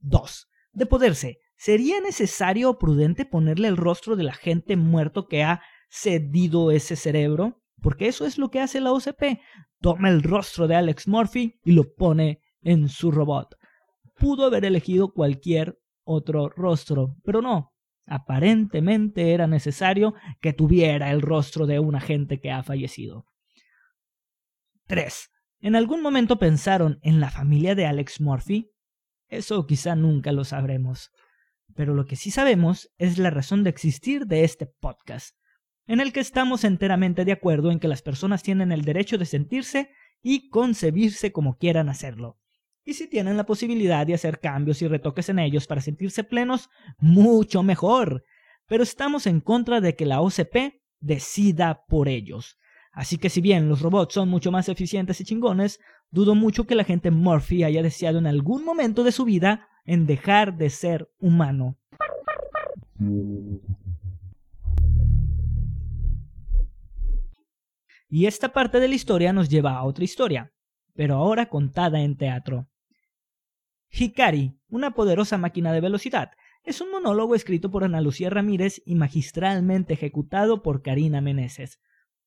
2. 0.00 0.48
De 0.72 0.84
poderse, 0.84 1.38
¿sería 1.56 1.98
necesario 2.00 2.68
o 2.70 2.78
prudente 2.78 3.24
ponerle 3.24 3.68
el 3.68 3.78
rostro 3.78 4.16
de 4.16 4.24
la 4.24 4.34
gente 4.34 4.76
muerto 4.76 5.26
que 5.28 5.42
ha 5.42 5.62
cedido 5.88 6.70
ese 6.70 6.94
cerebro? 6.94 7.62
Porque 7.80 8.08
eso 8.08 8.26
es 8.26 8.36
lo 8.36 8.50
que 8.50 8.60
hace 8.60 8.80
la 8.80 8.92
OCP. 8.92 9.40
Toma 9.80 10.10
el 10.10 10.22
rostro 10.22 10.68
de 10.68 10.76
Alex 10.76 11.08
Murphy 11.08 11.58
y 11.64 11.72
lo 11.72 11.94
pone 11.94 12.42
en 12.60 12.90
su 12.90 13.10
robot. 13.10 13.56
Pudo 14.18 14.44
haber 14.44 14.66
elegido 14.66 15.14
cualquier 15.14 15.78
otro 16.04 16.50
rostro, 16.50 17.16
pero 17.24 17.40
no, 17.40 17.75
Aparentemente 18.06 19.34
era 19.34 19.48
necesario 19.48 20.14
que 20.40 20.52
tuviera 20.52 21.10
el 21.10 21.20
rostro 21.20 21.66
de 21.66 21.80
un 21.80 21.96
agente 21.96 22.40
que 22.40 22.52
ha 22.52 22.62
fallecido. 22.62 23.26
3. 24.86 25.30
¿En 25.60 25.74
algún 25.74 26.02
momento 26.02 26.38
pensaron 26.38 27.00
en 27.02 27.18
la 27.18 27.30
familia 27.30 27.74
de 27.74 27.86
Alex 27.86 28.20
Murphy? 28.20 28.70
Eso 29.28 29.66
quizá 29.66 29.96
nunca 29.96 30.30
lo 30.30 30.44
sabremos. 30.44 31.10
Pero 31.74 31.94
lo 31.94 32.06
que 32.06 32.14
sí 32.14 32.30
sabemos 32.30 32.92
es 32.96 33.18
la 33.18 33.30
razón 33.30 33.64
de 33.64 33.70
existir 33.70 34.26
de 34.26 34.44
este 34.44 34.66
podcast, 34.66 35.36
en 35.88 36.00
el 36.00 36.12
que 36.12 36.20
estamos 36.20 36.62
enteramente 36.62 37.24
de 37.24 37.32
acuerdo 37.32 37.72
en 37.72 37.80
que 37.80 37.88
las 37.88 38.02
personas 38.02 38.44
tienen 38.44 38.70
el 38.70 38.82
derecho 38.82 39.18
de 39.18 39.26
sentirse 39.26 39.90
y 40.22 40.48
concebirse 40.48 41.32
como 41.32 41.58
quieran 41.58 41.88
hacerlo 41.88 42.38
y 42.86 42.94
si 42.94 43.08
tienen 43.08 43.36
la 43.36 43.44
posibilidad 43.44 44.06
de 44.06 44.14
hacer 44.14 44.38
cambios 44.38 44.80
y 44.80 44.86
retoques 44.86 45.28
en 45.28 45.40
ellos 45.40 45.66
para 45.66 45.80
sentirse 45.80 46.22
plenos, 46.22 46.70
mucho 46.98 47.64
mejor. 47.64 48.24
Pero 48.68 48.84
estamos 48.84 49.26
en 49.26 49.40
contra 49.40 49.80
de 49.80 49.96
que 49.96 50.06
la 50.06 50.20
OCP 50.20 50.80
decida 51.00 51.84
por 51.88 52.08
ellos. 52.08 52.58
Así 52.92 53.18
que 53.18 53.28
si 53.28 53.40
bien 53.40 53.68
los 53.68 53.82
robots 53.82 54.14
son 54.14 54.28
mucho 54.28 54.52
más 54.52 54.68
eficientes 54.68 55.20
y 55.20 55.24
chingones, 55.24 55.80
dudo 56.12 56.36
mucho 56.36 56.64
que 56.64 56.76
la 56.76 56.84
gente 56.84 57.10
Murphy 57.10 57.64
haya 57.64 57.82
deseado 57.82 58.18
en 58.18 58.26
algún 58.28 58.64
momento 58.64 59.02
de 59.02 59.12
su 59.12 59.24
vida 59.24 59.68
en 59.84 60.06
dejar 60.06 60.56
de 60.56 60.70
ser 60.70 61.10
humano. 61.18 61.76
Y 68.08 68.26
esta 68.26 68.52
parte 68.52 68.78
de 68.78 68.86
la 68.86 68.94
historia 68.94 69.32
nos 69.32 69.48
lleva 69.48 69.72
a 69.72 69.82
otra 69.82 70.04
historia, 70.04 70.52
pero 70.94 71.16
ahora 71.16 71.48
contada 71.48 72.00
en 72.00 72.16
teatro. 72.16 72.68
Hikari, 73.90 74.58
una 74.68 74.92
poderosa 74.94 75.38
máquina 75.38 75.72
de 75.72 75.80
velocidad, 75.80 76.30
es 76.64 76.80
un 76.80 76.90
monólogo 76.90 77.34
escrito 77.34 77.70
por 77.70 77.84
Ana 77.84 78.00
Lucía 78.00 78.28
Ramírez 78.28 78.82
y 78.84 78.94
magistralmente 78.94 79.94
ejecutado 79.94 80.62
por 80.62 80.82
Karina 80.82 81.20
Meneses. 81.20 81.80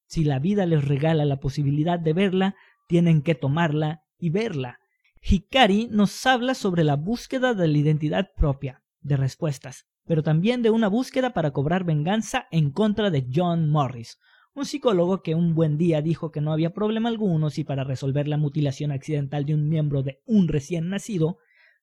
Si 0.08 0.24
la 0.24 0.40
vida 0.40 0.66
les 0.66 0.88
regala 0.88 1.26
la 1.26 1.40
posibilidad 1.40 2.00
de 2.00 2.14
verla, 2.14 2.56
tienen 2.88 3.22
que 3.22 3.36
tomarla 3.36 4.04
y 4.18 4.30
verla. 4.30 4.80
Hikari 5.22 5.90
nos 5.92 6.26
habla 6.26 6.56
sobre 6.56 6.84
la 6.84 6.96
búsqueda 6.96 7.54
de 7.54 7.68
la 7.68 7.78
identidad 7.78 8.30
propia, 8.36 8.82
de 9.02 9.18
respuestas, 9.18 9.86
pero 10.06 10.24
también 10.24 10.62
de 10.62 10.70
una 10.70 10.88
búsqueda 10.88 11.34
para 11.34 11.52
cobrar 11.52 11.84
venganza 11.84 12.48
en 12.50 12.72
contra 12.72 13.12
de 13.12 13.28
John 13.32 13.70
Morris, 13.70 14.18
un 14.56 14.66
psicólogo 14.66 15.22
que 15.22 15.36
un 15.36 15.54
buen 15.54 15.78
día 15.78 16.02
dijo 16.02 16.32
que 16.32 16.42
no 16.42 16.52
había 16.52 16.74
problema 16.74 17.10
alguno 17.10 17.50
si 17.50 17.64
para 17.64 17.84
resolver 17.84 18.28
la 18.28 18.38
mutilación 18.38 18.92
accidental 18.92 19.46
de 19.46 19.54
un 19.54 19.70
miembro 19.70 20.02
de 20.02 20.22
un 20.26 20.48
recién 20.48 20.90
nacido 20.90 21.38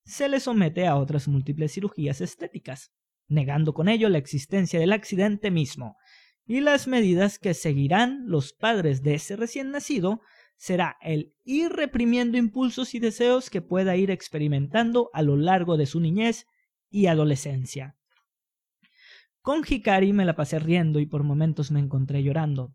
se 0.06 0.28
le 0.28 0.38
somete 0.38 0.86
a 0.86 0.96
otras 0.96 1.26
múltiples 1.26 1.72
cirugías 1.72 2.20
estéticas, 2.20 2.92
negando 3.26 3.74
con 3.74 3.88
ello 3.88 4.08
la 4.08 4.18
existencia 4.18 4.78
del 4.78 4.92
accidente 4.92 5.50
mismo, 5.50 5.96
y 6.46 6.60
las 6.60 6.86
medidas 6.86 7.40
que 7.40 7.54
seguirán 7.54 8.28
los 8.28 8.52
padres 8.52 9.02
de 9.02 9.14
ese 9.14 9.34
recién 9.34 9.72
nacido 9.72 10.20
será 10.56 10.96
el 11.02 11.34
ir 11.44 11.72
reprimiendo 11.72 12.38
impulsos 12.38 12.94
y 12.94 13.00
deseos 13.00 13.50
que 13.50 13.62
pueda 13.62 13.96
ir 13.96 14.12
experimentando 14.12 15.10
a 15.12 15.22
lo 15.22 15.36
largo 15.36 15.76
de 15.76 15.86
su 15.86 15.98
niñez 15.98 16.46
y 16.88 17.06
adolescencia. 17.06 17.96
Con 19.42 19.64
Hikari 19.68 20.12
me 20.12 20.24
la 20.24 20.36
pasé 20.36 20.60
riendo 20.60 21.00
y 21.00 21.06
por 21.06 21.24
momentos 21.24 21.72
me 21.72 21.80
encontré 21.80 22.22
llorando, 22.22 22.74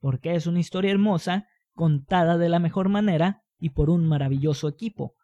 porque 0.00 0.34
es 0.34 0.46
una 0.46 0.60
historia 0.60 0.90
hermosa, 0.90 1.46
contada 1.74 2.38
de 2.38 2.48
la 2.48 2.58
mejor 2.58 2.88
manera 2.88 3.44
y 3.58 3.70
por 3.70 3.90
un 3.90 4.06
maravilloso 4.06 4.66
equipo, 4.66 5.14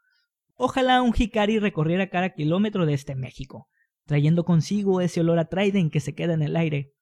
Ojalá 0.57 1.03
un 1.03 1.13
Hikari 1.17 1.59
recorriera 1.59 2.09
cada 2.09 2.31
kilómetro 2.31 2.87
de 2.87 2.95
este 2.95 3.15
México, 3.15 3.69
trayendo 4.07 4.45
consigo 4.45 5.03
ese 5.03 5.21
olor 5.21 5.39
a 5.39 5.45
Trident 5.45 5.93
que 5.93 6.01
se 6.01 6.15
queda 6.15 6.33
en 6.33 6.43
el 6.43 6.57
aire. 6.57 6.95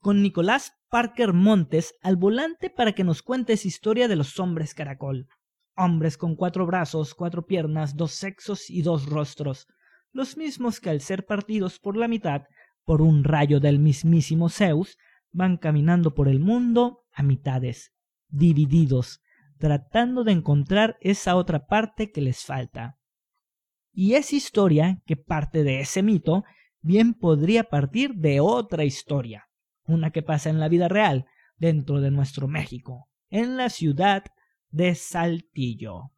Con 0.00 0.22
Nicolás 0.22 0.72
Parker 0.90 1.32
Montes 1.32 1.94
al 2.02 2.16
volante 2.16 2.68
para 2.68 2.92
que 2.92 3.04
nos 3.04 3.22
cuentes 3.22 3.64
historia 3.64 4.06
de 4.06 4.16
los 4.16 4.38
hombres 4.38 4.74
caracol. 4.74 5.28
Hombres 5.76 6.18
con 6.18 6.36
cuatro 6.36 6.66
brazos, 6.66 7.14
cuatro 7.14 7.46
piernas, 7.46 7.96
dos 7.96 8.12
sexos 8.12 8.68
y 8.68 8.82
dos 8.82 9.06
rostros, 9.06 9.66
los 10.12 10.36
mismos 10.36 10.80
que 10.80 10.90
al 10.90 11.00
ser 11.00 11.24
partidos 11.24 11.78
por 11.78 11.96
la 11.96 12.08
mitad 12.08 12.42
por 12.84 13.02
un 13.02 13.24
rayo 13.24 13.60
del 13.60 13.78
mismísimo 13.78 14.48
Zeus, 14.48 14.98
van 15.32 15.56
caminando 15.56 16.14
por 16.14 16.28
el 16.28 16.40
mundo 16.40 17.04
a 17.12 17.22
mitades, 17.22 17.92
divididos, 18.28 19.20
tratando 19.60 20.24
de 20.24 20.32
encontrar 20.32 20.96
esa 21.00 21.36
otra 21.36 21.66
parte 21.66 22.10
que 22.10 22.22
les 22.22 22.44
falta. 22.44 22.98
Y 23.92 24.14
esa 24.14 24.34
historia, 24.34 25.02
que 25.06 25.16
parte 25.16 25.62
de 25.62 25.80
ese 25.80 26.02
mito, 26.02 26.44
bien 26.80 27.12
podría 27.14 27.64
partir 27.64 28.14
de 28.14 28.40
otra 28.40 28.84
historia, 28.84 29.48
una 29.84 30.10
que 30.10 30.22
pasa 30.22 30.48
en 30.48 30.60
la 30.60 30.68
vida 30.68 30.88
real, 30.88 31.26
dentro 31.58 32.00
de 32.00 32.10
nuestro 32.10 32.48
México, 32.48 33.08
en 33.28 33.58
la 33.58 33.68
ciudad 33.68 34.24
de 34.70 34.94
Saltillo. 34.94 36.12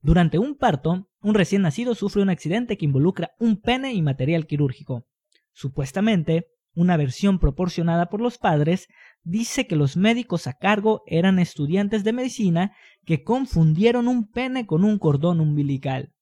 Durante 0.00 0.38
un 0.38 0.56
parto, 0.56 1.08
un 1.22 1.34
recién 1.34 1.62
nacido 1.62 1.94
sufre 1.94 2.20
un 2.20 2.28
accidente 2.28 2.76
que 2.76 2.84
involucra 2.84 3.32
un 3.38 3.60
pene 3.60 3.94
y 3.94 4.02
material 4.02 4.46
quirúrgico. 4.46 5.08
Supuestamente, 5.52 6.48
una 6.76 6.96
versión 6.98 7.38
proporcionada 7.38 8.10
por 8.10 8.20
los 8.20 8.36
padres 8.38 8.88
dice 9.24 9.66
que 9.66 9.74
los 9.74 9.96
médicos 9.96 10.46
a 10.46 10.52
cargo 10.52 11.02
eran 11.06 11.38
estudiantes 11.38 12.04
de 12.04 12.12
medicina 12.12 12.76
que 13.04 13.24
confundieron 13.24 14.06
un 14.06 14.30
pene 14.30 14.66
con 14.66 14.84
un 14.84 14.98
cordón 14.98 15.40
umbilical. 15.40 16.12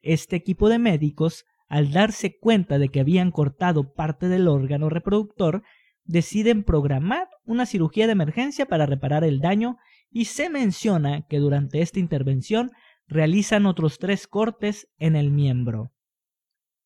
Este 0.00 0.36
equipo 0.36 0.68
de 0.68 0.78
médicos, 0.78 1.44
al 1.66 1.90
darse 1.90 2.38
cuenta 2.38 2.78
de 2.78 2.88
que 2.88 3.00
habían 3.00 3.32
cortado 3.32 3.92
parte 3.92 4.28
del 4.28 4.46
órgano 4.46 4.88
reproductor, 4.88 5.64
deciden 6.04 6.62
programar 6.62 7.28
una 7.44 7.66
cirugía 7.66 8.06
de 8.06 8.12
emergencia 8.12 8.66
para 8.66 8.86
reparar 8.86 9.24
el 9.24 9.40
daño 9.40 9.78
y 10.08 10.26
se 10.26 10.50
menciona 10.50 11.26
que 11.26 11.38
durante 11.38 11.80
esta 11.80 11.98
intervención 11.98 12.70
realizan 13.08 13.66
otros 13.66 13.98
tres 13.98 14.28
cortes 14.28 14.88
en 14.98 15.16
el 15.16 15.32
miembro. 15.32 15.92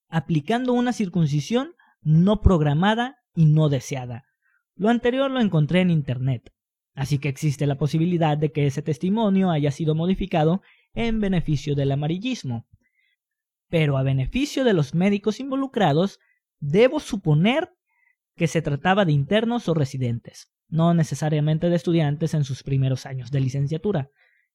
Aplicando 0.09 0.73
una 0.73 0.95
circuncisión, 0.95 1.75
no 2.03 2.41
programada 2.41 3.19
y 3.35 3.47
no 3.47 3.69
deseada. 3.69 4.25
Lo 4.75 4.89
anterior 4.89 5.31
lo 5.31 5.41
encontré 5.41 5.81
en 5.81 5.91
Internet, 5.91 6.53
así 6.95 7.19
que 7.19 7.29
existe 7.29 7.67
la 7.67 7.79
posibilidad 7.79 8.39
de 8.39 8.53
que 8.53 8.67
ese 8.67 8.83
testimonio 8.83 9.51
haya 9.51 9.71
sido 9.71 9.95
modificado 9.95 10.63
en 10.95 11.21
beneficio 11.21 11.75
del 11.75 11.93
amarillismo. 11.93 12.67
Pero 13.69 13.99
a 13.99 14.03
beneficio 14.03 14.65
de 14.65 14.73
los 14.73 14.95
médicos 14.95 15.41
involucrados, 15.41 16.19
debo 16.61 17.01
suponer 17.01 17.71
que 18.37 18.47
se 18.47 18.63
trataba 18.63 19.05
de 19.05 19.13
internos 19.13 19.69
o 19.69 19.75
residentes, 19.75 20.53
no 20.69 20.95
necesariamente 20.95 21.69
de 21.69 21.77
estudiantes 21.77 22.35
en 22.35 22.45
sus 22.45 22.63
primeros 22.63 23.05
años 23.05 23.31
de 23.31 23.41
licenciatura. 23.41 24.11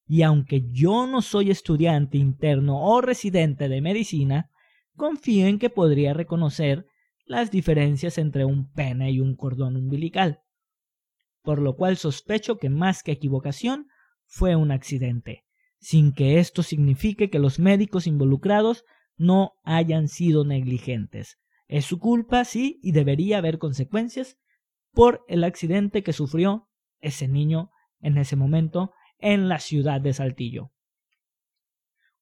Y 0.08 0.24
aunque 0.24 0.64
yo 0.72 1.06
no 1.06 1.22
soy 1.22 1.52
estudiante 1.52 2.18
interno 2.18 2.82
o 2.82 3.02
residente 3.02 3.70
de 3.70 3.82
medicina, 3.82 4.50
confío 4.96 5.48
en 5.48 5.60
que 5.60 5.70
podría 5.70 6.14
reconocer 6.14 6.88
las 7.26 7.52
diferencias 7.52 8.18
entre 8.18 8.46
un 8.46 8.72
pene 8.72 9.12
y 9.12 9.20
un 9.20 9.36
cordón 9.36 9.76
umbilical, 9.78 10.42
por 11.42 11.60
lo 11.60 11.76
cual 11.76 11.98
sospecho 11.98 12.58
que 12.58 12.70
más 12.70 13.04
que 13.04 13.12
equivocación 13.12 13.88
fue 14.26 14.56
un 14.56 14.72
accidente, 14.72 15.46
sin 15.80 16.14
que 16.14 16.40
esto 16.40 16.64
signifique 16.64 17.30
que 17.30 17.40
los 17.40 17.60
médicos 17.60 18.08
involucrados 18.08 18.86
no 19.18 19.54
hayan 19.64 20.08
sido 20.08 20.46
negligentes. 20.46 21.40
Es 21.68 21.86
su 21.86 22.00
culpa, 22.00 22.46
sí, 22.46 22.80
y 22.82 22.92
debería 22.92 23.38
haber 23.38 23.58
consecuencias 23.58 24.38
por 24.92 25.24
el 25.28 25.44
accidente 25.44 26.04
que 26.04 26.14
sufrió 26.14 26.70
ese 27.00 27.28
niño 27.28 27.72
en 28.00 28.18
ese 28.18 28.36
momento 28.36 28.94
en 29.18 29.48
la 29.48 29.60
ciudad 29.60 30.02
de 30.02 30.14
Saltillo. 30.14 30.72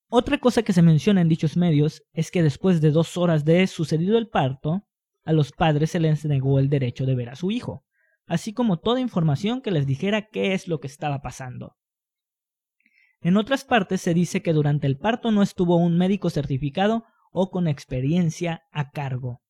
Otra 0.08 0.40
cosa 0.40 0.64
que 0.64 0.74
se 0.74 0.82
menciona 0.82 1.22
en 1.22 1.30
dichos 1.30 1.56
medios 1.56 2.04
es 2.14 2.32
que 2.32 2.44
después 2.44 2.82
de 2.82 2.92
dos 2.92 3.18
horas 3.18 3.46
de 3.46 3.66
sucedido 3.68 4.18
el 4.18 4.28
parto, 4.28 4.86
a 5.24 5.34
los 5.34 5.52
padres 5.52 5.92
se 5.92 6.00
les 6.00 6.26
negó 6.26 6.60
el 6.60 6.70
derecho 6.70 7.06
de 7.06 7.16
ver 7.16 7.30
a 7.30 7.36
su 7.36 7.52
hijo, 7.52 7.86
así 8.26 8.54
como 8.54 8.80
toda 8.80 9.00
información 9.00 9.62
que 9.62 9.72
les 9.72 9.86
dijera 9.86 10.28
qué 10.30 10.54
es 10.54 10.68
lo 10.68 10.80
que 10.80 10.88
estaba 10.88 11.22
pasando. 11.22 11.78
En 13.22 13.38
otras 13.38 13.64
partes 13.64 14.02
se 14.02 14.14
dice 14.14 14.42
que 14.42 14.54
durante 14.54 14.88
el 14.88 14.98
parto 14.98 15.32
no 15.32 15.44
estuvo 15.44 15.78
un 15.78 15.98
médico 15.98 16.30
certificado 16.30 17.06
o 17.32 17.52
con 17.52 17.68
experiencia 17.68 18.64
a 18.72 18.90
cargo. 18.90 19.42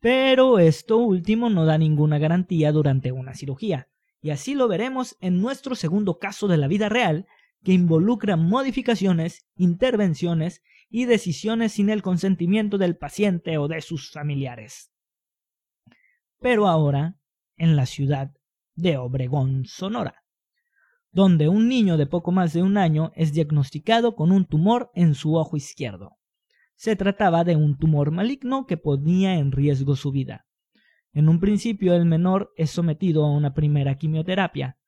Pero 0.00 0.58
esto 0.58 0.98
último 0.98 1.50
no 1.50 1.64
da 1.64 1.78
ninguna 1.78 2.18
garantía 2.18 2.72
durante 2.72 3.12
una 3.12 3.34
cirugía, 3.34 3.88
y 4.20 4.30
así 4.30 4.54
lo 4.54 4.68
veremos 4.68 5.16
en 5.20 5.40
nuestro 5.40 5.74
segundo 5.74 6.18
caso 6.18 6.46
de 6.46 6.58
la 6.58 6.68
vida 6.68 6.88
real, 6.88 7.26
que 7.62 7.72
involucra 7.72 8.36
modificaciones, 8.36 9.46
intervenciones 9.56 10.62
y 10.88 11.04
decisiones 11.04 11.72
sin 11.72 11.90
el 11.90 12.02
consentimiento 12.02 12.78
del 12.78 12.96
paciente 12.96 13.58
o 13.58 13.68
de 13.68 13.80
sus 13.80 14.10
familiares. 14.10 14.89
Pero 16.40 16.66
ahora, 16.66 17.18
en 17.56 17.76
la 17.76 17.86
ciudad 17.86 18.32
de 18.74 18.96
Obregón, 18.96 19.64
Sonora 19.66 20.20
donde 21.12 21.48
un 21.48 21.68
niño 21.68 21.96
de 21.96 22.06
poco 22.06 22.30
más 22.32 22.52
de 22.52 22.62
un 22.62 22.76
año 22.76 23.12
es 23.14 23.32
diagnosticado 23.32 24.14
con 24.14 24.30
un 24.30 24.46
tumor 24.46 24.90
en 24.94 25.14
su 25.14 25.34
ojo 25.34 25.56
izquierdo. 25.56 26.16
Se 26.76 26.96
trataba 26.96 27.44
de 27.44 27.56
un 27.56 27.76
tumor 27.76 28.10
maligno 28.10 28.66
que 28.66 28.76
ponía 28.76 29.34
en 29.34 29.52
riesgo 29.52 29.96
su 29.96 30.12
vida. 30.12 30.46
En 31.12 31.28
un 31.28 31.40
principio 31.40 31.94
el 31.94 32.06
menor 32.06 32.52
es 32.56 32.70
sometido 32.70 33.24
a 33.24 33.30
una 33.30 33.54
primera 33.54 33.98
quimioterapia, 33.98 34.78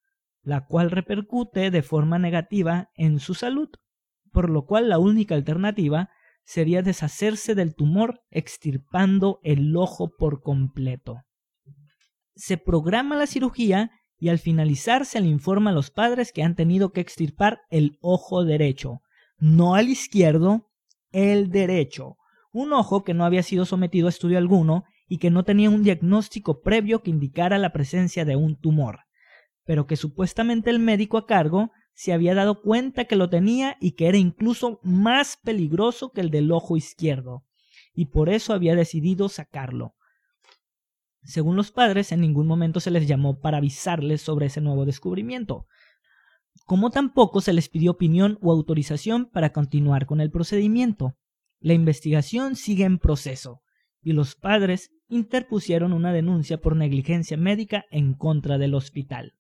la 0.43 0.67
cual 0.67 0.91
repercute 0.91 1.71
de 1.71 1.83
forma 1.83 2.19
negativa 2.19 2.91
en 2.95 3.19
su 3.19 3.35
salud, 3.35 3.69
por 4.33 4.49
lo 4.49 4.65
cual 4.65 4.89
la 4.89 4.99
única 4.99 5.35
alternativa 5.35 6.11
sería 6.45 6.83
deshacerse 6.83 7.55
del 7.55 7.75
tumor 7.75 8.23
extirpando 8.31 9.41
el 9.43 9.77
ojo 9.77 10.17
por 10.17 10.41
completo. 10.41 11.23
Se 12.35 12.57
programa 12.57 13.17
la 13.17 13.27
cirugía 13.27 13.91
y 14.19 14.29
al 14.29 14.39
finalizar 14.39 15.05
se 15.05 15.21
le 15.21 15.29
informa 15.29 15.71
a 15.71 15.75
los 15.75 15.91
padres 15.91 16.33
que 16.33 16.43
han 16.43 16.55
tenido 16.55 16.93
que 16.93 17.01
extirpar 17.01 17.63
el 17.71 17.99
ojo 18.01 18.45
derecho, 18.45 19.01
no 19.39 19.75
al 19.75 19.89
izquierdo, 19.89 20.71
el 21.11 21.51
derecho, 21.51 22.17
un 22.53 22.73
ojo 22.73 23.03
que 23.03 23.15
no 23.15 23.25
había 23.25 23.43
sido 23.43 23.65
sometido 23.65 24.07
a 24.07 24.11
estudio 24.11 24.39
alguno 24.39 24.85
y 25.09 25.19
que 25.19 25.31
no 25.31 25.45
tenía 25.45 25.71
un 25.71 25.83
diagnóstico 25.83 26.61
previo 26.63 27.03
que 27.03 27.11
indicara 27.11 27.59
la 27.59 27.73
presencia 27.73 28.25
de 28.25 28.37
un 28.37 28.57
tumor, 28.57 29.01
pero 29.65 29.87
que 29.87 29.97
supuestamente 29.97 30.71
el 30.71 30.79
médico 30.79 31.19
a 31.19 31.27
cargo 31.27 31.71
se 31.95 32.13
había 32.13 32.35
dado 32.35 32.63
cuenta 32.63 33.05
que 33.05 33.17
lo 33.17 33.29
tenía 33.29 33.77
y 33.81 33.93
que 33.93 34.09
era 34.09 34.17
incluso 34.19 34.81
más 34.83 35.37
peligroso 35.37 36.13
que 36.13 36.21
el 36.21 36.31
del 36.31 36.51
ojo 36.53 36.77
izquierdo, 36.77 37.45
y 37.95 38.07
por 38.07 38.29
eso 38.29 38.55
había 38.55 38.75
decidido 38.75 39.29
sacarlo. 39.29 39.95
Según 41.25 41.57
los 41.57 41.71
padres, 41.71 42.11
en 42.13 42.21
ningún 42.21 42.47
momento 42.47 42.81
se 42.81 42.91
les 42.91 43.07
llamó 43.07 43.41
para 43.41 43.59
avisarles 43.59 44.23
sobre 44.23 44.47
ese 44.47 44.61
nuevo 44.61 44.85
descubrimiento, 44.85 45.67
como 46.67 46.91
tampoco 46.91 47.41
se 47.41 47.53
les 47.53 47.69
pidió 47.69 47.93
opinión 47.93 48.39
o 48.41 48.53
autorización 48.53 49.27
para 49.27 49.53
continuar 49.53 50.07
con 50.07 50.21
el 50.21 50.31
procedimiento. 50.31 51.17
La 51.61 51.75
investigación 51.75 52.57
sigue 52.57 52.85
en 52.85 52.99
proceso, 52.99 53.63
y 54.03 54.13
los 54.13 54.35
padres 54.35 54.91
interpusieron 55.09 55.93
una 55.93 56.13
denuncia 56.13 56.61
por 56.61 56.75
negligencia 56.77 57.37
médica 57.37 57.85
en 57.91 58.15
contra 58.15 58.59
del 58.59 58.75
hospital. 58.75 59.35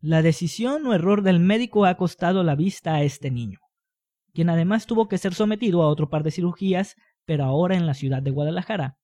La 0.00 0.20
decisión 0.20 0.86
o 0.86 0.94
error 0.94 1.22
del 1.22 1.40
médico 1.40 1.86
ha 1.86 1.96
costado 1.96 2.42
la 2.42 2.56
vista 2.56 2.94
a 2.94 3.02
este 3.04 3.30
niño, 3.30 3.60
quien 4.34 4.50
además 4.50 4.86
tuvo 4.86 5.08
que 5.08 5.16
ser 5.16 5.32
sometido 5.32 5.82
a 5.82 5.88
otro 5.88 6.10
par 6.10 6.24
de 6.24 6.32
cirugías, 6.32 6.96
pero 7.24 7.44
ahora 7.44 7.76
en 7.76 7.86
la 7.86 7.94
ciudad 7.94 8.20
de 8.20 8.32
Guadalajara, 8.32 8.98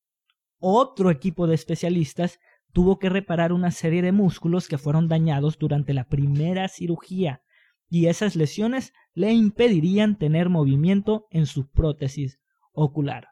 otro 0.58 1.10
equipo 1.10 1.46
de 1.46 1.54
especialistas 1.54 2.38
tuvo 2.72 2.98
que 2.98 3.08
reparar 3.08 3.52
una 3.52 3.70
serie 3.70 4.02
de 4.02 4.12
músculos 4.12 4.68
que 4.68 4.78
fueron 4.78 5.08
dañados 5.08 5.58
durante 5.58 5.94
la 5.94 6.04
primera 6.04 6.68
cirugía, 6.68 7.42
y 7.88 8.06
esas 8.06 8.36
lesiones 8.36 8.92
le 9.14 9.32
impedirían 9.32 10.18
tener 10.18 10.48
movimiento 10.48 11.26
en 11.30 11.46
su 11.46 11.70
prótesis 11.70 12.38
ocular. 12.72 13.28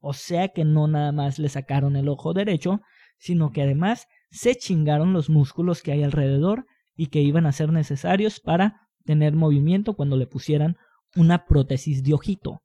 O 0.00 0.12
sea 0.12 0.48
que 0.48 0.64
no 0.64 0.88
nada 0.88 1.12
más 1.12 1.38
le 1.38 1.48
sacaron 1.48 1.96
el 1.96 2.08
ojo 2.08 2.32
derecho, 2.32 2.80
sino 3.18 3.52
que 3.52 3.62
además 3.62 4.06
se 4.30 4.54
chingaron 4.54 5.12
los 5.12 5.28
músculos 5.28 5.82
que 5.82 5.92
hay 5.92 6.02
alrededor 6.02 6.66
y 6.96 7.08
que 7.08 7.20
iban 7.20 7.46
a 7.46 7.52
ser 7.52 7.72
necesarios 7.72 8.40
para 8.40 8.88
tener 9.04 9.34
movimiento 9.34 9.94
cuando 9.94 10.16
le 10.16 10.26
pusieran 10.26 10.76
una 11.16 11.44
prótesis 11.46 12.02
de 12.02 12.14
ojito. 12.14 12.62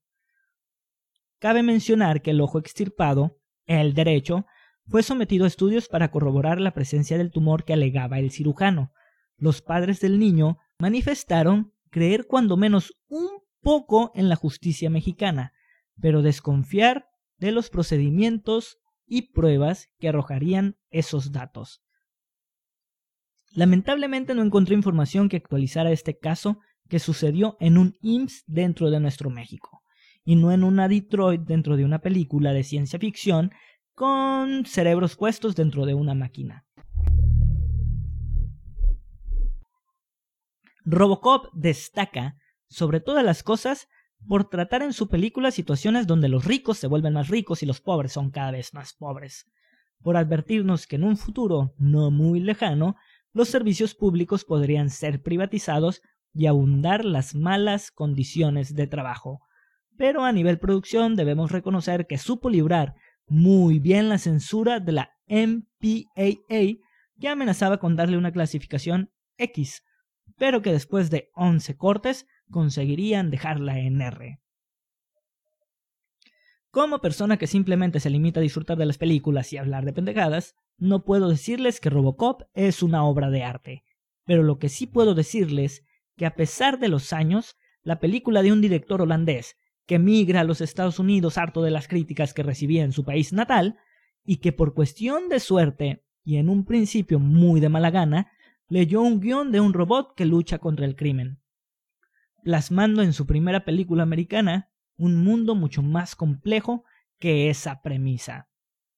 Cabe 1.40 1.64
mencionar 1.64 2.22
que 2.22 2.32
el 2.32 2.42
ojo 2.42 2.60
extirpado 2.60 3.38
el 3.66 3.94
derecho, 3.94 4.46
fue 4.88 5.04
sometido 5.04 5.46
a 5.46 5.48
estudios 5.48 5.88
para 5.88 6.12
corroborar 6.12 6.60
la 6.62 6.74
presencia 6.74 7.18
del 7.18 7.32
tumor 7.32 7.64
que 7.64 7.74
alegaba 7.74 8.20
el 8.20 8.32
cirujano. 8.32 8.92
Los 9.38 9.62
padres 9.62 10.00
del 10.00 10.20
niño 10.20 10.60
manifestaron 10.78 11.74
creer 11.90 12.28
cuando 12.28 12.58
menos 12.58 12.94
un 13.08 13.28
poco 13.62 14.12
en 14.16 14.30
la 14.30 14.36
justicia 14.36 14.90
mexicana, 14.90 15.54
pero 16.00 16.22
desconfiar 16.22 17.08
de 17.38 17.52
los 17.52 17.70
procedimientos 17.70 18.78
y 19.08 19.34
pruebas 19.34 19.90
que 20.00 20.10
arrojarían 20.10 20.78
esos 20.90 21.32
datos. 21.32 21.82
Lamentablemente 23.52 24.36
no 24.36 24.44
encontré 24.44 24.76
información 24.76 25.30
que 25.30 25.38
actualizara 25.38 25.92
este 25.92 26.18
caso 26.18 26.60
que 26.90 27.00
sucedió 27.00 27.58
en 27.60 27.78
un 27.78 27.98
IMSS 28.02 28.44
dentro 28.46 28.92
de 28.92 29.00
nuestro 29.00 29.30
México 29.30 29.85
y 30.26 30.36
no 30.36 30.52
en 30.52 30.64
una 30.64 30.90
Detroit 30.90 31.42
dentro 31.42 31.78
de 31.78 31.86
una 31.86 32.00
película 32.00 32.52
de 32.52 32.64
ciencia 32.64 33.00
ficción 33.00 33.52
con 33.94 34.66
cerebros 34.66 35.16
puestos 35.16 35.56
dentro 35.56 35.86
de 35.86 35.94
una 35.94 36.16
máquina. 36.16 36.66
Robocop 40.84 41.48
destaca, 41.54 42.38
sobre 42.68 43.00
todas 43.00 43.24
las 43.24 43.44
cosas, 43.44 43.88
por 44.28 44.50
tratar 44.50 44.82
en 44.82 44.94
su 44.94 45.08
película 45.08 45.52
situaciones 45.52 46.08
donde 46.08 46.30
los 46.30 46.46
ricos 46.46 46.78
se 46.78 46.88
vuelven 46.88 47.14
más 47.14 47.30
ricos 47.30 47.64
y 47.64 47.66
los 47.66 47.80
pobres 47.80 48.12
son 48.12 48.32
cada 48.32 48.52
vez 48.52 48.74
más 48.74 48.94
pobres, 48.94 49.50
por 50.02 50.18
advertirnos 50.18 50.88
que 50.88 50.96
en 50.96 51.04
un 51.04 51.18
futuro 51.18 51.74
no 51.78 52.12
muy 52.12 52.40
lejano 52.40 52.96
los 53.34 53.50
servicios 53.50 53.94
públicos 53.94 54.46
podrían 54.46 54.90
ser 54.90 55.22
privatizados 55.22 56.02
y 56.34 56.48
abundar 56.48 57.06
las 57.06 57.36
malas 57.36 57.92
condiciones 57.92 58.76
de 58.76 58.88
trabajo, 58.88 59.42
pero 59.98 60.24
a 60.24 60.32
nivel 60.32 60.60
producción 60.60 61.16
debemos 61.16 61.52
reconocer 61.52 62.08
que 62.08 62.18
supo 62.18 62.50
librar 62.50 62.96
muy 63.28 63.80
bien 63.80 64.10
la 64.10 64.18
censura 64.18 64.80
de 64.80 64.92
la 64.92 65.12
MPAA 65.28 66.80
que 67.20 67.28
amenazaba 67.28 67.80
con 67.80 67.96
darle 67.96 68.18
una 68.18 68.32
clasificación 68.32 69.12
X, 69.38 69.84
pero 70.38 70.62
que 70.62 70.72
después 70.72 71.10
de 71.10 71.30
11 71.36 71.78
cortes 71.78 72.28
conseguirían 72.50 73.32
dejarla 73.32 73.80
en 73.80 74.02
R. 74.02 74.40
Como 76.70 77.00
persona 77.00 77.38
que 77.38 77.48
simplemente 77.48 78.00
se 78.02 78.10
limita 78.10 78.42
a 78.42 78.44
disfrutar 78.44 78.78
de 78.78 78.86
las 78.86 78.98
películas 78.98 79.54
y 79.54 79.58
hablar 79.58 79.86
de 79.86 79.94
pendejadas, 79.94 80.56
no 80.78 81.06
puedo 81.06 81.30
decirles 81.30 81.80
que 81.80 81.90
Robocop 81.90 82.44
es 82.54 82.84
una 82.84 83.06
obra 83.06 83.30
de 83.30 83.44
arte, 83.44 83.84
pero 84.26 84.44
lo 84.44 84.60
que 84.60 84.68
sí 84.68 84.86
puedo 84.86 85.16
decirles 85.16 85.86
que 86.18 86.26
a 86.26 86.36
pesar 86.36 86.80
de 86.80 86.90
los 86.90 87.14
años, 87.14 87.56
la 87.82 88.00
película 88.00 88.42
de 88.42 88.52
un 88.52 88.60
director 88.60 89.02
holandés 89.02 89.56
que 89.86 90.00
migra 90.00 90.42
a 90.42 90.44
los 90.44 90.62
Estados 90.62 91.00
Unidos 91.00 91.38
harto 91.38 91.62
de 91.62 91.72
las 91.72 91.88
críticas 91.88 92.34
que 92.34 92.44
recibía 92.44 92.84
en 92.84 92.92
su 92.92 93.04
país 93.04 93.34
natal, 93.34 93.78
y 94.24 94.38
que 94.38 94.52
por 94.52 94.74
cuestión 94.74 95.30
de 95.30 95.40
suerte, 95.40 96.04
y 96.24 96.38
en 96.38 96.50
un 96.50 96.66
principio 96.66 97.20
muy 97.20 97.60
de 97.60 97.70
mala 97.70 97.92
gana, 97.92 98.32
leyó 98.68 99.02
un 99.02 99.20
guion 99.20 99.52
de 99.52 99.60
un 99.60 99.74
robot 99.74 100.16
que 100.16 100.26
lucha 100.26 100.58
contra 100.58 100.86
el 100.86 100.96
crimen, 100.96 101.40
plasmando 102.44 103.04
en 103.04 103.14
su 103.14 103.28
primera 103.28 103.64
película 103.64 104.04
americana 104.04 104.72
un 104.98 105.24
mundo 105.24 105.54
mucho 105.54 105.84
más 105.84 106.16
complejo 106.16 106.84
que 107.20 107.50
esa 107.50 107.82
premisa. 107.82 108.50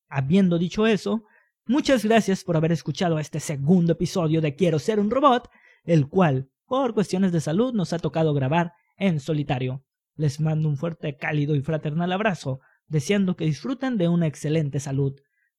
Habiendo 0.08 0.58
dicho 0.58 0.88
eso, 0.88 1.26
Muchas 1.70 2.06
gracias 2.06 2.46
por 2.46 2.56
haber 2.56 2.72
escuchado 2.72 3.20
este 3.20 3.42
segundo 3.42 3.92
episodio 3.92 4.40
de 4.40 4.56
Quiero 4.56 4.80
ser 4.80 5.02
un 5.02 5.12
robot, 5.12 5.50
el 5.84 6.08
cual, 6.08 6.50
por 6.66 6.94
cuestiones 6.94 7.34
de 7.34 7.42
salud, 7.42 7.74
nos 7.74 7.92
ha 7.92 8.00
tocado 8.00 8.34
grabar 8.34 8.72
en 8.96 9.20
solitario. 9.20 9.84
Les 10.18 10.40
mando 10.40 10.68
un 10.68 10.76
fuerte, 10.78 11.16
cálido 11.16 11.56
y 11.56 11.62
fraternal 11.62 12.12
abrazo, 12.12 12.60
deseando 12.88 13.36
que 13.36 13.46
disfruten 13.46 13.98
de 13.98 14.10
una 14.10 14.28
excelente 14.28 14.80
salud. 14.80 15.16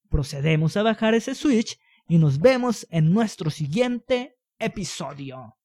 Procedemos 0.09 0.77
a 0.77 0.83
bajar 0.83 1.15
ese 1.15 1.33
switch 1.33 1.79
y 2.07 2.17
nos 2.17 2.39
vemos 2.39 2.85
en 2.91 3.11
nuestro 3.13 3.49
siguiente 3.49 4.37
episodio. 4.59 5.58